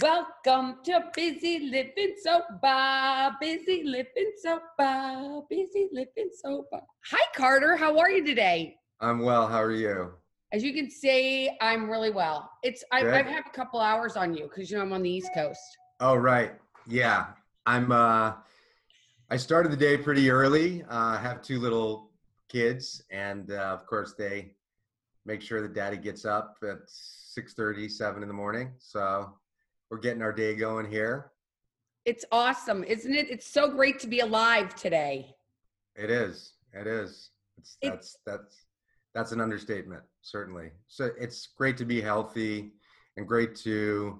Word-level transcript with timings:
Welcome 0.00 0.78
to 0.86 1.04
Busy 1.14 1.70
Living 1.70 2.16
Sober. 2.20 3.36
Busy 3.40 3.84
Living 3.84 4.32
Sober. 4.42 5.40
Busy 5.48 5.88
Living 5.92 6.30
Sober. 6.34 6.80
Hi, 7.12 7.24
Carter. 7.32 7.76
How 7.76 7.96
are 8.00 8.10
you 8.10 8.24
today? 8.24 8.74
I'm 9.00 9.20
well. 9.20 9.46
How 9.46 9.62
are 9.62 9.70
you? 9.70 10.14
As 10.52 10.64
you 10.64 10.74
can 10.74 10.90
see, 10.90 11.48
I'm 11.60 11.88
really 11.88 12.10
well. 12.10 12.50
It's 12.64 12.82
I, 12.90 13.02
Good. 13.02 13.14
I 13.14 13.22
have 13.22 13.46
a 13.46 13.56
couple 13.56 13.78
hours 13.78 14.16
on 14.16 14.34
you 14.34 14.48
because 14.48 14.68
you 14.68 14.78
know 14.78 14.82
I'm 14.82 14.92
on 14.92 15.04
the 15.04 15.10
East 15.10 15.30
Coast. 15.32 15.60
Oh, 16.00 16.16
right. 16.16 16.54
Yeah. 16.88 17.26
I'm 17.64 17.92
uh 17.92 18.32
I 19.30 19.36
started 19.36 19.70
the 19.70 19.76
day 19.76 19.96
pretty 19.96 20.28
early. 20.28 20.82
Uh, 20.82 20.86
I 20.90 21.18
have 21.18 21.40
two 21.40 21.60
little 21.60 22.10
kids 22.48 23.04
and 23.12 23.52
uh, 23.52 23.78
of 23.78 23.86
course 23.86 24.14
they 24.18 24.54
make 25.24 25.40
sure 25.40 25.62
that 25.62 25.72
daddy 25.72 25.98
gets 25.98 26.24
up 26.24 26.56
at 26.64 26.78
6:30, 26.88 27.88
7 27.88 28.22
in 28.22 28.28
the 28.28 28.34
morning. 28.34 28.72
So 28.78 29.34
we're 29.94 30.00
getting 30.00 30.22
our 30.22 30.32
day 30.32 30.56
going 30.56 30.90
here. 30.90 31.30
It's 32.04 32.24
awesome, 32.32 32.82
isn't 32.82 33.14
it? 33.14 33.30
It's 33.30 33.46
so 33.46 33.70
great 33.70 34.00
to 34.00 34.08
be 34.08 34.18
alive 34.18 34.74
today. 34.74 35.36
It 35.94 36.10
is. 36.10 36.54
It 36.72 36.88
is. 36.88 37.30
It's, 37.58 37.76
It- 37.80 37.90
that's 37.90 38.18
that's 38.26 38.56
that's 39.14 39.30
an 39.30 39.40
understatement, 39.40 40.02
certainly. 40.20 40.72
So 40.88 41.10
it's 41.16 41.46
great 41.56 41.76
to 41.76 41.84
be 41.84 42.00
healthy 42.00 42.72
and 43.16 43.28
great 43.28 43.54
to 43.58 44.18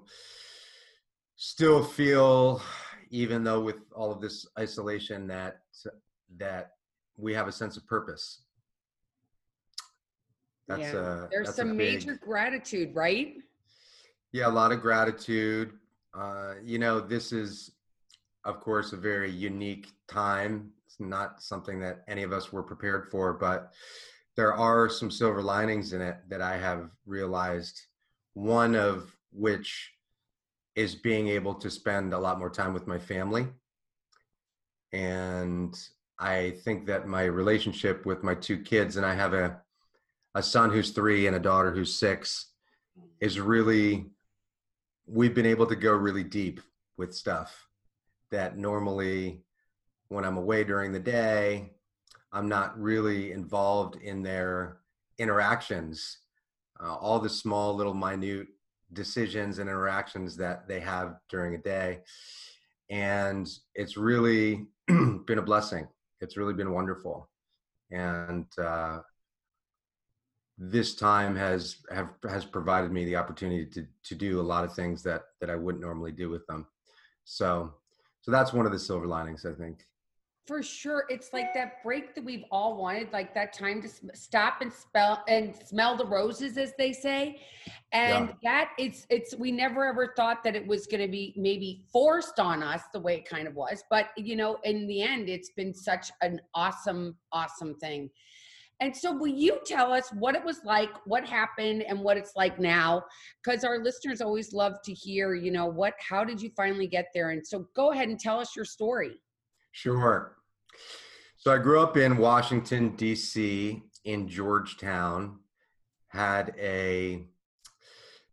still 1.35 1.83
feel, 1.83 2.61
even 3.09 3.43
though 3.43 3.59
with 3.59 3.81
all 3.93 4.13
of 4.13 4.21
this 4.21 4.47
isolation, 4.57 5.27
that 5.27 5.57
that 6.37 6.71
we 7.17 7.33
have 7.33 7.49
a 7.49 7.51
sense 7.51 7.75
of 7.75 7.85
purpose. 7.85 8.43
That's 10.69 10.79
Yeah. 10.93 11.25
a 11.25 11.27
There's 11.29 11.53
some 11.53 11.75
big- 11.75 11.95
major 11.95 12.15
gratitude, 12.15 12.95
right? 12.95 13.35
Yeah, 14.35 14.47
a 14.47 14.49
lot 14.49 14.73
of 14.73 14.81
gratitude. 14.81 15.71
Uh, 16.13 16.55
you 16.61 16.77
know, 16.77 16.99
this 16.99 17.31
is, 17.31 17.71
of 18.43 18.59
course, 18.59 18.91
a 18.91 18.97
very 18.97 19.31
unique 19.31 19.87
time. 20.09 20.73
It's 20.85 20.99
not 20.99 21.41
something 21.41 21.79
that 21.79 22.03
any 22.09 22.21
of 22.23 22.33
us 22.33 22.51
were 22.51 22.61
prepared 22.61 23.09
for, 23.09 23.31
but 23.31 23.71
there 24.35 24.53
are 24.53 24.89
some 24.89 25.09
silver 25.09 25.41
linings 25.41 25.93
in 25.93 26.01
it 26.01 26.17
that 26.27 26.41
I 26.41 26.57
have 26.57 26.89
realized. 27.05 27.79
One 28.33 28.75
of 28.75 29.15
which 29.31 29.93
is 30.75 30.95
being 30.95 31.29
able 31.29 31.53
to 31.53 31.71
spend 31.71 32.13
a 32.13 32.19
lot 32.19 32.37
more 32.37 32.49
time 32.49 32.73
with 32.73 32.87
my 32.87 32.99
family. 32.99 33.47
And 34.91 35.73
I 36.19 36.55
think 36.65 36.87
that 36.87 37.07
my 37.07 37.23
relationship 37.23 38.05
with 38.05 38.21
my 38.21 38.35
two 38.35 38.57
kids, 38.57 38.97
and 38.97 39.05
I 39.05 39.15
have 39.15 39.33
a, 39.33 39.61
a 40.35 40.43
son 40.43 40.71
who's 40.71 40.89
three 40.89 41.25
and 41.25 41.37
a 41.37 41.39
daughter 41.39 41.71
who's 41.71 41.97
six, 41.97 42.47
is 43.21 43.39
really 43.39 44.11
we've 45.07 45.35
been 45.35 45.45
able 45.45 45.67
to 45.67 45.75
go 45.75 45.91
really 45.91 46.23
deep 46.23 46.61
with 46.97 47.13
stuff 47.13 47.67
that 48.31 48.57
normally 48.57 49.43
when 50.09 50.25
I'm 50.25 50.37
away 50.37 50.63
during 50.63 50.91
the 50.91 50.99
day, 50.99 51.71
I'm 52.31 52.47
not 52.47 52.79
really 52.79 53.31
involved 53.31 53.97
in 54.01 54.21
their 54.21 54.79
interactions, 55.17 56.19
uh, 56.81 56.95
all 56.95 57.19
the 57.19 57.29
small 57.29 57.75
little 57.75 57.93
minute 57.93 58.47
decisions 58.93 59.59
and 59.59 59.69
interactions 59.69 60.35
that 60.37 60.67
they 60.67 60.79
have 60.79 61.15
during 61.29 61.55
a 61.55 61.57
day. 61.57 61.99
And 62.89 63.47
it's 63.73 63.97
really 63.97 64.67
been 64.87 65.37
a 65.37 65.41
blessing. 65.41 65.87
It's 66.21 66.37
really 66.37 66.53
been 66.53 66.71
wonderful. 66.71 67.29
And 67.91 68.45
uh, 68.57 68.99
this 70.57 70.95
time 70.95 71.35
has 71.35 71.77
have 71.91 72.13
has 72.29 72.45
provided 72.45 72.91
me 72.91 73.05
the 73.05 73.15
opportunity 73.15 73.65
to 73.65 73.85
to 74.03 74.15
do 74.15 74.39
a 74.39 74.41
lot 74.41 74.63
of 74.63 74.73
things 74.73 75.03
that 75.03 75.23
that 75.41 75.49
I 75.49 75.55
wouldn't 75.55 75.83
normally 75.83 76.11
do 76.11 76.29
with 76.29 76.45
them. 76.47 76.65
So 77.25 77.73
so 78.21 78.31
that's 78.31 78.53
one 78.53 78.65
of 78.65 78.71
the 78.71 78.79
silver 78.79 79.05
linings, 79.05 79.45
I 79.45 79.53
think. 79.53 79.85
For 80.47 80.61
sure, 80.61 81.05
it's 81.09 81.33
like 81.33 81.55
that 81.55 81.83
break 81.83 82.13
that 82.13 82.23
we've 82.23 82.43
all 82.51 82.77
wanted, 82.77 83.11
like 83.11 83.33
that 83.33 83.51
time 83.51 83.81
to 83.81 83.89
stop 84.13 84.61
and 84.61 84.71
spell 84.71 85.23
and 85.27 85.55
smell 85.55 85.97
the 85.97 86.05
roses, 86.05 86.57
as 86.57 86.73
they 86.77 86.93
say. 86.93 87.41
And 87.91 88.31
that 88.43 88.69
it's 88.77 89.07
it's 89.09 89.35
we 89.35 89.51
never 89.51 89.85
ever 89.85 90.13
thought 90.15 90.43
that 90.43 90.55
it 90.55 90.65
was 90.65 90.85
going 90.85 91.01
to 91.01 91.07
be 91.07 91.33
maybe 91.35 91.83
forced 91.91 92.39
on 92.39 92.61
us 92.61 92.83
the 92.93 92.99
way 92.99 93.15
it 93.15 93.27
kind 93.27 93.47
of 93.47 93.55
was, 93.55 93.83
but 93.89 94.09
you 94.17 94.35
know, 94.35 94.59
in 94.63 94.87
the 94.87 95.01
end, 95.01 95.29
it's 95.29 95.49
been 95.49 95.73
such 95.73 96.11
an 96.21 96.39
awesome, 96.53 97.15
awesome 97.31 97.73
thing. 97.75 98.09
And 98.81 98.95
so, 98.95 99.13
will 99.13 99.27
you 99.27 99.59
tell 99.65 99.93
us 99.93 100.11
what 100.13 100.35
it 100.35 100.43
was 100.43 100.59
like, 100.65 100.89
what 101.05 101.25
happened, 101.25 101.83
and 101.83 101.99
what 101.99 102.17
it's 102.17 102.35
like 102.35 102.59
now? 102.59 103.03
Because 103.43 103.63
our 103.63 103.79
listeners 103.79 104.19
always 104.19 104.51
love 104.51 104.73
to 104.83 104.93
hear, 104.93 105.33
you 105.33 105.51
know, 105.51 105.65
what, 105.65 105.93
how 105.99 106.25
did 106.25 106.41
you 106.41 106.51
finally 106.57 106.87
get 106.87 107.07
there? 107.13 107.29
And 107.29 107.45
so, 107.45 107.67
go 107.75 107.91
ahead 107.91 108.09
and 108.09 108.19
tell 108.19 108.39
us 108.39 108.55
your 108.55 108.65
story. 108.65 109.13
Sure. 109.71 110.35
So 111.37 111.53
I 111.53 111.57
grew 111.57 111.79
up 111.79 111.95
in 111.95 112.17
Washington 112.17 112.95
D.C. 112.95 113.81
in 114.03 114.27
Georgetown. 114.27 115.39
Had 116.07 116.55
a 116.59 117.27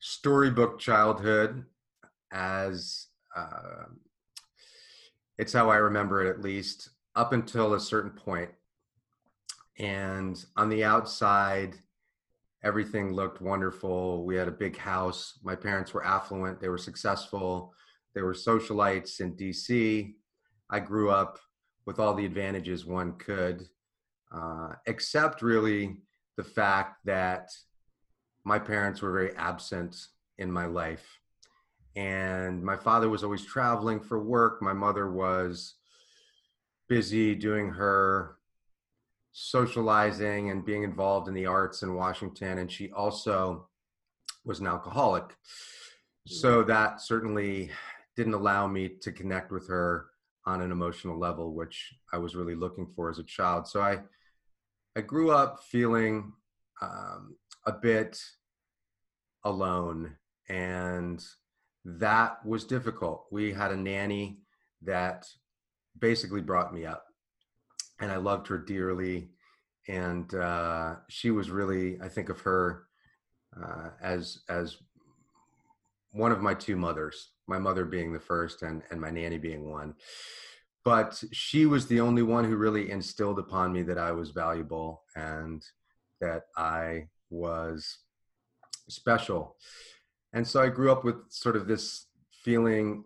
storybook 0.01 0.79
childhood, 0.79 1.65
as 2.33 3.09
uh, 3.37 3.85
it's 5.39 5.53
how 5.53 5.71
I 5.71 5.77
remember 5.77 6.25
it, 6.25 6.31
at 6.31 6.41
least 6.41 6.91
up 7.15 7.33
until 7.33 7.75
a 7.75 7.81
certain 7.81 8.13
point. 8.13 8.51
And 9.83 10.43
on 10.57 10.69
the 10.69 10.85
outside, 10.85 11.75
everything 12.63 13.13
looked 13.13 13.43
wonderful. 13.43 14.25
We 14.25 14.37
had 14.37 14.47
a 14.47 14.53
big 14.53 14.77
house. 14.77 15.41
My 15.43 15.57
parents 15.57 15.93
were 15.93 16.07
affluent. 16.07 16.61
They 16.61 16.69
were 16.69 16.79
successful. 16.79 17.75
They 18.15 18.23
were 18.23 18.33
socialites 18.33 19.21
in 19.21 19.35
DC. 19.35 20.15
I 20.71 20.79
grew 20.79 21.11
up 21.11 21.41
with 21.85 21.99
all 21.99 22.15
the 22.15 22.25
advantages 22.25 22.87
one 22.87 23.19
could, 23.19 23.67
uh, 24.33 24.75
except 24.87 25.43
really 25.43 25.97
the 26.37 26.45
fact 26.45 26.99
that 27.05 27.51
my 28.45 28.61
parents 28.61 29.03
were 29.03 29.13
very 29.13 29.35
absent 29.35 29.97
in 30.39 30.51
my 30.51 30.67
life. 30.67 31.19
And 31.97 32.63
my 32.63 32.77
father 32.77 33.09
was 33.09 33.25
always 33.25 33.45
traveling 33.45 33.99
for 33.99 34.23
work. 34.23 34.63
My 34.63 34.73
mother 34.73 35.11
was 35.11 35.75
busy 36.89 37.35
doing 37.35 37.69
her 37.71 38.37
socializing 39.33 40.51
and 40.51 40.65
being 40.65 40.83
involved 40.83 41.29
in 41.29 41.35
the 41.35 41.47
arts 41.47 41.83
in 41.83 41.95
Washington. 41.95 42.59
And 42.59 42.71
she 42.71 42.91
also 42.93 43.69
was 44.45 44.61
an 44.61 44.67
alcoholic. 44.67 45.37
So 46.27 46.63
that 46.65 47.01
certainly 47.01 47.71
didn't 48.17 48.35
allow 48.35 48.67
me 48.67 48.89
to 49.01 49.11
connect 49.11 49.51
with 49.51 49.67
her 49.69 50.07
on 50.45 50.61
an 50.61 50.73
emotional 50.73 51.19
level, 51.19 51.55
which 51.55 51.95
I 52.13 52.19
was 52.19 52.37
really 52.37 52.55
looking 52.55 52.87
for 52.95 53.11
as 53.11 53.19
a 53.19 53.25
child. 53.25 53.67
So 53.67 53.81
I, 53.81 54.01
I 54.97 55.01
grew 55.01 55.31
up 55.31 55.65
feeling 55.65 56.33
um, 56.81 57.37
a 57.67 57.73
bit 57.73 58.21
alone, 59.45 60.17
and 60.49 61.25
that 61.85 62.45
was 62.45 62.65
difficult. 62.65 63.27
We 63.31 63.53
had 63.53 63.73
a 63.73 63.77
nanny 63.77 64.39
that 64.83 65.27
basically 65.99 66.41
brought 66.41 66.75
me 66.75 66.87
up, 66.87 67.07
and 68.03 68.13
I 68.13 68.17
loved 68.17 68.49
her 68.49 68.59
dearly. 68.59 69.31
And 69.89 70.33
uh, 70.35 70.97
she 71.09 71.31
was 71.31 71.51
really, 71.51 71.99
I 72.03 72.09
think 72.09 72.29
of 72.29 72.41
her 72.43 72.85
uh, 73.57 73.91
as 74.03 74.41
as 74.49 74.77
one 76.11 76.33
of 76.33 76.41
my 76.41 76.53
two 76.53 76.77
mothers 76.77 77.31
my 77.49 77.59
mother 77.59 77.85
being 77.85 78.13
the 78.13 78.21
first 78.21 78.63
and, 78.63 78.83
and 78.91 79.01
my 79.01 79.11
nanny 79.11 79.39
being 79.39 79.71
one. 79.71 79.95
But 80.85 81.23
she 81.33 81.67
was 81.67 81.87
the 81.87 82.01
only 82.01 82.23
one 82.23 82.45
who 82.45 82.57
really 82.57 82.91
instilled 82.91 83.39
upon 83.39 83.73
me 83.73 83.83
that 83.83 83.99
I 83.99 84.13
was 84.13 84.31
valuable 84.31 85.03
and 85.15 85.63
that 86.21 86.45
I 86.57 87.09
was 87.31 87.99
special. 88.89 89.57
And 90.33 90.47
so 90.47 90.63
I 90.63 90.69
grew 90.69 90.91
up 90.91 91.05
with 91.05 91.17
sort 91.31 91.57
of 91.57 91.67
this 91.67 92.07
feeling 92.31 93.05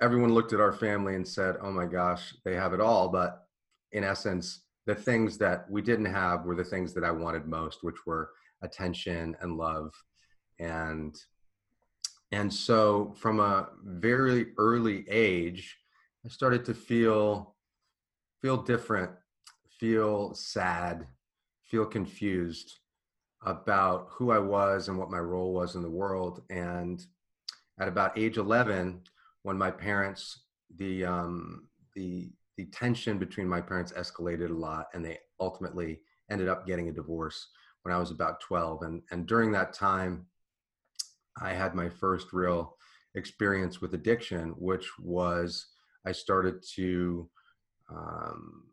everyone 0.00 0.34
looked 0.34 0.52
at 0.52 0.60
our 0.60 0.72
family 0.72 1.14
and 1.14 1.26
said, 1.26 1.56
oh 1.62 1.70
my 1.70 1.84
gosh, 1.84 2.34
they 2.44 2.54
have 2.54 2.72
it 2.72 2.80
all. 2.80 3.08
But 3.08 3.46
in 3.92 4.04
essence, 4.04 4.62
the 4.86 4.94
things 4.94 5.38
that 5.38 5.70
we 5.70 5.82
didn't 5.82 6.06
have 6.06 6.44
were 6.44 6.54
the 6.54 6.64
things 6.64 6.94
that 6.94 7.04
I 7.04 7.10
wanted 7.10 7.46
most, 7.46 7.82
which 7.82 8.06
were 8.06 8.30
attention 8.62 9.36
and 9.40 9.56
love. 9.56 9.92
And 10.58 11.16
and 12.32 12.52
so 12.52 13.12
from 13.16 13.40
a 13.40 13.70
very 13.82 14.52
early 14.56 15.04
age 15.10 15.76
i 16.24 16.28
started 16.28 16.64
to 16.64 16.74
feel 16.74 17.56
feel 18.40 18.56
different 18.56 19.10
feel 19.80 20.32
sad 20.34 21.08
feel 21.64 21.86
confused 21.86 22.78
about 23.44 24.08
who 24.10 24.30
i 24.30 24.38
was 24.38 24.88
and 24.88 24.98
what 24.98 25.10
my 25.10 25.18
role 25.18 25.52
was 25.52 25.74
in 25.74 25.82
the 25.82 25.90
world. 25.90 26.42
And 26.50 27.04
at 27.80 27.88
about 27.88 28.18
age 28.18 28.36
11 28.36 29.00
when 29.42 29.56
my 29.56 29.70
parents 29.70 30.40
the 30.76 31.04
um 31.04 31.68
the 31.94 32.30
the 32.60 32.66
tension 32.66 33.18
between 33.18 33.48
my 33.48 33.60
parents 33.60 33.90
escalated 33.92 34.50
a 34.50 34.52
lot 34.52 34.88
and 34.92 35.02
they 35.02 35.18
ultimately 35.40 36.00
ended 36.30 36.46
up 36.46 36.66
getting 36.66 36.90
a 36.90 36.92
divorce 36.92 37.48
when 37.82 37.94
i 37.94 37.98
was 37.98 38.10
about 38.10 38.38
12 38.40 38.82
and 38.82 39.02
and 39.10 39.26
during 39.26 39.50
that 39.50 39.72
time 39.72 40.26
I 41.40 41.52
had 41.54 41.74
my 41.74 41.88
first 41.88 42.32
real 42.32 42.76
experience 43.14 43.80
with 43.80 43.94
addiction, 43.94 44.50
which 44.58 44.86
was 44.98 45.68
I 46.04 46.12
started 46.12 46.62
to 46.74 47.30
um, 47.88 48.64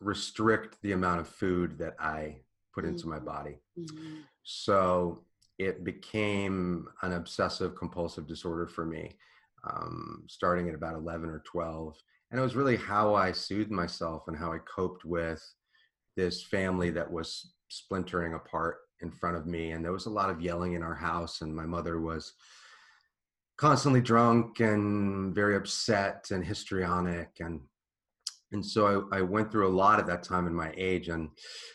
restrict 0.00 0.78
the 0.82 0.92
amount 0.92 1.20
of 1.20 1.28
food 1.28 1.76
that 1.78 1.94
I 2.00 2.40
put 2.72 2.84
into 2.84 3.06
my 3.06 3.18
Mhm. 3.18 3.24
body. 3.24 3.60
Mhm. 3.78 4.24
So 4.44 5.24
it 5.58 5.84
became 5.84 6.88
an 7.02 7.12
obsessive 7.12 7.76
compulsive 7.76 8.26
disorder 8.26 8.66
for 8.66 8.86
me, 8.86 9.18
um, 9.64 10.24
starting 10.28 10.68
at 10.68 10.74
about 10.74 10.94
11 10.96 11.28
or 11.28 11.40
12. 11.40 12.02
And 12.30 12.40
it 12.40 12.42
was 12.42 12.56
really 12.56 12.76
how 12.76 13.14
I 13.14 13.32
soothed 13.32 13.70
myself 13.70 14.24
and 14.26 14.36
how 14.36 14.52
I 14.52 14.58
coped 14.58 15.04
with 15.04 15.42
this 16.16 16.42
family 16.42 16.90
that 16.90 17.10
was 17.10 17.52
splintering 17.68 18.34
apart 18.34 18.78
in 19.02 19.10
front 19.10 19.36
of 19.36 19.46
me. 19.46 19.72
And 19.72 19.84
there 19.84 19.92
was 19.92 20.06
a 20.06 20.10
lot 20.10 20.30
of 20.30 20.40
yelling 20.40 20.72
in 20.74 20.82
our 20.82 20.94
house, 20.94 21.42
and 21.42 21.54
my 21.54 21.66
mother 21.66 22.00
was 22.00 22.32
constantly 23.56 24.00
drunk 24.00 24.60
and 24.60 25.34
very 25.34 25.56
upset 25.56 26.26
and 26.30 26.44
histrionic 26.44 27.30
and 27.40 27.60
and 28.52 28.64
so 28.64 29.08
I, 29.12 29.18
I 29.18 29.22
went 29.22 29.50
through 29.50 29.68
a 29.68 29.76
lot 29.76 29.98
at 29.98 30.06
that 30.06 30.22
time 30.22 30.46
in 30.46 30.54
my 30.54 30.72
age 30.76 31.08
and 31.08 31.28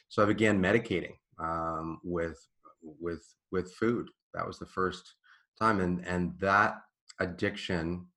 so 0.10 0.22
i 0.22 0.26
began 0.26 0.62
medicating 0.62 1.14
um, 1.40 2.00
with 2.04 2.38
with 2.82 3.24
with 3.52 3.74
food 3.74 4.10
that 4.34 4.46
was 4.46 4.60
the 4.60 4.66
first 4.66 5.16
time 5.60 5.80
and 5.80 6.06
and 6.06 6.34
that 6.40 6.76
addiction 7.22 8.08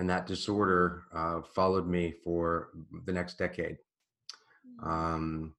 and 0.00 0.08
that 0.08 0.26
disorder 0.26 1.02
uh, 1.14 1.42
followed 1.54 1.86
me 1.86 2.14
for 2.24 2.70
the 3.04 3.12
next 3.12 3.36
decade. 3.36 3.76
Um, 4.82 5.54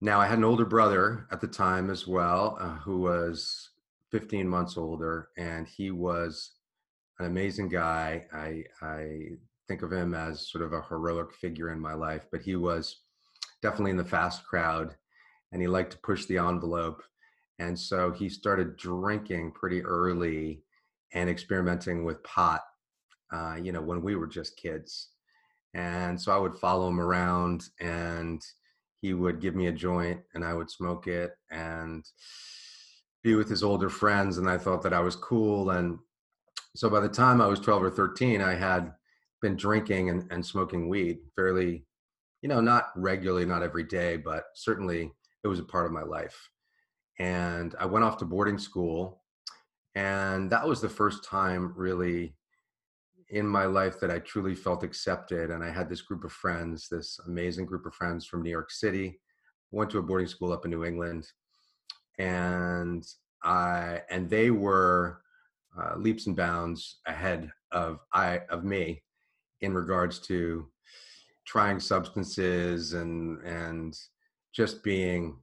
now 0.00 0.20
i 0.20 0.26
had 0.26 0.38
an 0.38 0.44
older 0.44 0.64
brother 0.64 1.28
at 1.30 1.40
the 1.40 1.46
time 1.46 1.88
as 1.88 2.08
well 2.08 2.58
uh, 2.60 2.74
who 2.78 2.98
was 2.98 3.70
15 4.10 4.48
months 4.48 4.76
older 4.76 5.28
and 5.38 5.68
he 5.68 5.92
was 5.92 6.56
an 7.20 7.26
amazing 7.26 7.68
guy. 7.68 8.24
I 8.32 8.64
i 8.84 9.28
think 9.68 9.82
of 9.82 9.92
him 9.92 10.12
as 10.12 10.50
sort 10.50 10.64
of 10.64 10.72
a 10.72 10.82
heroic 10.82 11.32
figure 11.32 11.70
in 11.70 11.78
my 11.78 11.94
life 11.94 12.26
but 12.32 12.42
he 12.42 12.56
was 12.56 13.02
definitely 13.62 13.92
in 13.92 13.96
the 13.96 14.04
fast 14.04 14.44
crowd 14.44 14.96
and 15.52 15.62
he 15.62 15.68
liked 15.68 15.92
to 15.92 15.98
push 15.98 16.26
the 16.26 16.38
envelope 16.38 17.00
and 17.60 17.78
so 17.78 18.10
he 18.10 18.28
started 18.28 18.76
drinking 18.76 19.52
pretty 19.52 19.82
early 19.84 20.64
and 21.14 21.30
experimenting 21.30 22.04
with 22.04 22.24
pot 22.24 22.62
uh, 23.32 23.56
you 23.60 23.72
know 23.72 23.82
when 23.82 24.02
we 24.02 24.16
were 24.16 24.26
just 24.26 24.56
kids. 24.56 25.08
And 25.74 26.20
so 26.20 26.32
i 26.32 26.38
would 26.38 26.54
follow 26.54 26.88
him 26.88 27.00
around 27.00 27.64
and 27.80 28.42
he 29.02 29.12
would 29.14 29.40
give 29.40 29.54
me 29.54 29.66
a 29.66 29.72
joint 29.72 30.20
and 30.34 30.44
i 30.44 30.54
would 30.54 30.70
smoke 30.70 31.06
it 31.06 31.32
and 31.50 32.04
be 33.22 33.34
with 33.34 33.48
his 33.48 33.62
older 33.62 33.90
friends 33.90 34.38
and 34.38 34.48
i 34.48 34.56
thought 34.56 34.82
that 34.82 34.94
i 34.94 35.00
was 35.00 35.16
cool 35.16 35.70
and 35.70 35.98
so 36.74 36.88
by 36.88 37.00
the 37.00 37.08
time 37.08 37.40
i 37.40 37.46
was 37.46 37.60
12 37.60 37.82
or 37.82 37.90
13 37.90 38.40
i 38.40 38.54
had 38.54 38.92
been 39.42 39.56
drinking 39.56 40.08
and, 40.08 40.30
and 40.30 40.44
smoking 40.46 40.88
weed 40.88 41.18
fairly 41.34 41.84
you 42.40 42.48
know 42.48 42.60
not 42.60 42.90
regularly 42.96 43.44
not 43.44 43.62
every 43.62 43.84
day 43.84 44.16
but 44.16 44.44
certainly 44.54 45.12
it 45.44 45.48
was 45.48 45.58
a 45.58 45.64
part 45.64 45.86
of 45.86 45.92
my 45.92 46.02
life. 46.02 46.48
And 47.18 47.74
i 47.78 47.84
went 47.84 48.04
off 48.04 48.18
to 48.18 48.24
boarding 48.24 48.58
school 48.58 49.22
and 49.94 50.50
that 50.50 50.66
was 50.66 50.80
the 50.80 50.88
first 50.88 51.24
time 51.24 51.74
really 51.76 52.34
in 53.32 53.46
my 53.46 53.64
life 53.64 53.98
that 53.98 54.10
i 54.10 54.18
truly 54.18 54.54
felt 54.54 54.84
accepted 54.84 55.50
and 55.50 55.64
i 55.64 55.70
had 55.70 55.88
this 55.88 56.02
group 56.02 56.24
of 56.24 56.32
friends 56.32 56.88
this 56.88 57.18
amazing 57.26 57.66
group 57.66 57.86
of 57.86 57.94
friends 57.94 58.26
from 58.26 58.42
new 58.42 58.50
york 58.50 58.70
city. 58.70 59.18
Went 59.70 59.90
to 59.90 59.98
a 59.98 60.02
boarding 60.02 60.28
school 60.28 60.52
up 60.52 60.64
in 60.64 60.70
new 60.70 60.84
england 60.84 61.26
and 62.18 63.04
I 63.42 64.02
and 64.10 64.28
they 64.28 64.50
were 64.50 65.20
uh, 65.78 65.96
leaps 65.96 66.26
and 66.26 66.36
bounds 66.36 67.00
ahead 67.06 67.50
of 67.72 67.98
I 68.12 68.40
of 68.50 68.64
me 68.64 69.02
in 69.60 69.74
regards 69.74 70.18
to 70.20 70.68
trying 71.46 71.80
substances 71.80 72.92
and 72.92 73.42
and 73.42 73.96
just 74.54 74.84
being 74.84 75.38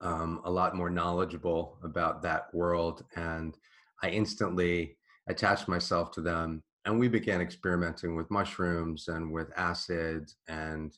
um, 0.00 0.40
a 0.44 0.50
lot 0.50 0.74
more 0.74 0.90
knowledgeable 0.90 1.78
about 1.82 2.22
that 2.22 2.52
world 2.52 3.04
and 3.16 3.56
I 4.02 4.10
instantly 4.10 4.96
attached 5.28 5.68
myself 5.68 6.10
to 6.12 6.20
them 6.20 6.62
and 6.86 6.98
we 6.98 7.08
began 7.08 7.40
experimenting 7.40 8.14
with 8.14 8.30
mushrooms 8.30 9.08
and 9.08 9.30
with 9.30 9.50
acid 9.56 10.30
and 10.48 10.96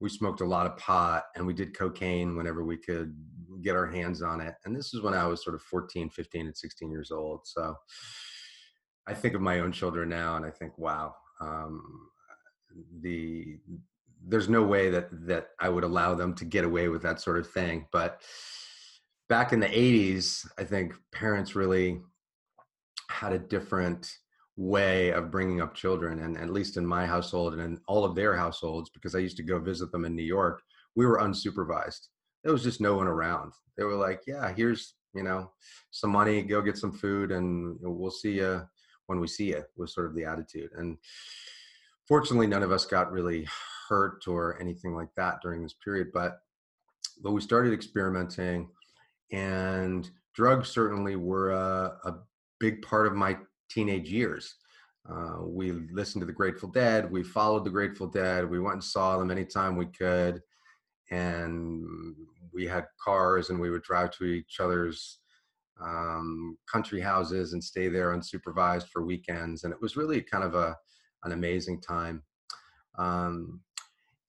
we 0.00 0.08
smoked 0.08 0.42
a 0.42 0.46
lot 0.46 0.66
of 0.66 0.76
pot 0.76 1.24
and 1.34 1.46
we 1.46 1.54
did 1.54 1.76
cocaine 1.76 2.36
whenever 2.36 2.62
we 2.62 2.76
could 2.76 3.16
get 3.62 3.74
our 3.74 3.86
hands 3.86 4.22
on 4.22 4.40
it 4.40 4.54
and 4.64 4.76
this 4.76 4.92
is 4.94 5.00
when 5.00 5.14
i 5.14 5.26
was 5.26 5.42
sort 5.42 5.56
of 5.56 5.62
14 5.62 6.10
15 6.10 6.46
and 6.46 6.56
16 6.56 6.90
years 6.90 7.10
old 7.10 7.40
so 7.44 7.74
i 9.08 9.14
think 9.14 9.34
of 9.34 9.40
my 9.40 9.60
own 9.60 9.72
children 9.72 10.08
now 10.08 10.36
and 10.36 10.44
i 10.44 10.50
think 10.50 10.76
wow 10.78 11.14
um, 11.40 12.08
the 13.00 13.58
there's 14.26 14.48
no 14.48 14.62
way 14.62 14.90
that 14.90 15.08
that 15.26 15.48
i 15.60 15.68
would 15.68 15.84
allow 15.84 16.14
them 16.14 16.34
to 16.34 16.44
get 16.44 16.64
away 16.64 16.88
with 16.88 17.02
that 17.02 17.20
sort 17.20 17.38
of 17.38 17.48
thing 17.50 17.86
but 17.92 18.22
back 19.28 19.52
in 19.52 19.60
the 19.60 19.66
80s 19.66 20.46
i 20.58 20.64
think 20.64 20.94
parents 21.12 21.54
really 21.54 22.00
had 23.08 23.32
a 23.32 23.38
different 23.38 24.10
way 24.56 25.10
of 25.10 25.30
bringing 25.30 25.60
up 25.60 25.74
children 25.74 26.20
and 26.20 26.38
at 26.38 26.50
least 26.50 26.76
in 26.76 26.86
my 26.86 27.04
household 27.04 27.54
and 27.54 27.62
in 27.62 27.80
all 27.88 28.04
of 28.04 28.14
their 28.14 28.36
households 28.36 28.88
because 28.90 29.16
i 29.16 29.18
used 29.18 29.36
to 29.36 29.42
go 29.42 29.58
visit 29.58 29.90
them 29.90 30.04
in 30.04 30.14
new 30.14 30.22
york 30.22 30.62
we 30.96 31.06
were 31.06 31.18
unsupervised. 31.18 32.08
There 32.42 32.52
was 32.52 32.62
just 32.62 32.80
no 32.80 32.94
one 32.96 33.06
around. 33.06 33.52
They 33.76 33.84
were 33.84 33.96
like 33.96 34.22
yeah 34.26 34.52
here's 34.54 34.94
you 35.14 35.22
know 35.22 35.50
some 35.90 36.10
money 36.10 36.42
go 36.42 36.60
get 36.60 36.78
some 36.78 36.92
food 36.92 37.32
and 37.32 37.76
we'll 37.80 38.10
see 38.10 38.32
you 38.32 38.62
when 39.06 39.20
we 39.20 39.26
see 39.26 39.50
you 39.50 39.62
was 39.76 39.94
sort 39.94 40.06
of 40.06 40.14
the 40.14 40.24
attitude. 40.24 40.70
And 40.76 40.96
fortunately 42.06 42.46
none 42.46 42.62
of 42.62 42.72
us 42.72 42.84
got 42.84 43.12
really 43.12 43.46
hurt 43.88 44.26
or 44.28 44.60
anything 44.60 44.94
like 44.94 45.10
that 45.16 45.40
during 45.42 45.62
this 45.62 45.74
period 45.84 46.08
but 46.12 46.38
but 47.22 47.32
we 47.32 47.40
started 47.40 47.72
experimenting 47.72 48.68
and 49.30 50.10
drugs 50.34 50.68
certainly 50.70 51.16
were 51.16 51.52
a, 51.52 51.96
a 52.04 52.14
big 52.60 52.82
part 52.82 53.06
of 53.06 53.14
my 53.14 53.36
teenage 53.68 54.10
years. 54.10 54.54
Uh, 55.08 55.38
we 55.42 55.72
listened 55.92 56.22
to 56.22 56.26
the 56.26 56.32
Grateful 56.32 56.70
Dead. 56.70 57.10
We 57.10 57.22
followed 57.22 57.64
the 57.64 57.70
Grateful 57.70 58.06
Dead. 58.06 58.48
We 58.48 58.60
went 58.60 58.74
and 58.74 58.84
saw 58.84 59.18
them 59.18 59.30
anytime 59.30 59.76
we 59.76 59.86
could. 59.86 60.40
And 61.10 62.14
we 62.52 62.66
had 62.66 62.86
cars 63.02 63.50
and 63.50 63.60
we 63.60 63.70
would 63.70 63.82
drive 63.82 64.10
to 64.12 64.24
each 64.24 64.60
other's 64.60 65.18
um, 65.82 66.56
country 66.70 67.00
houses 67.00 67.52
and 67.52 67.62
stay 67.62 67.88
there 67.88 68.16
unsupervised 68.16 68.88
for 68.88 69.04
weekends. 69.04 69.64
And 69.64 69.72
it 69.72 69.80
was 69.82 69.96
really 69.96 70.22
kind 70.22 70.44
of 70.44 70.54
a, 70.54 70.76
an 71.24 71.32
amazing 71.32 71.80
time. 71.80 72.22
Um, 72.96 73.60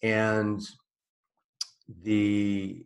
and 0.02 0.62
the 2.04 2.86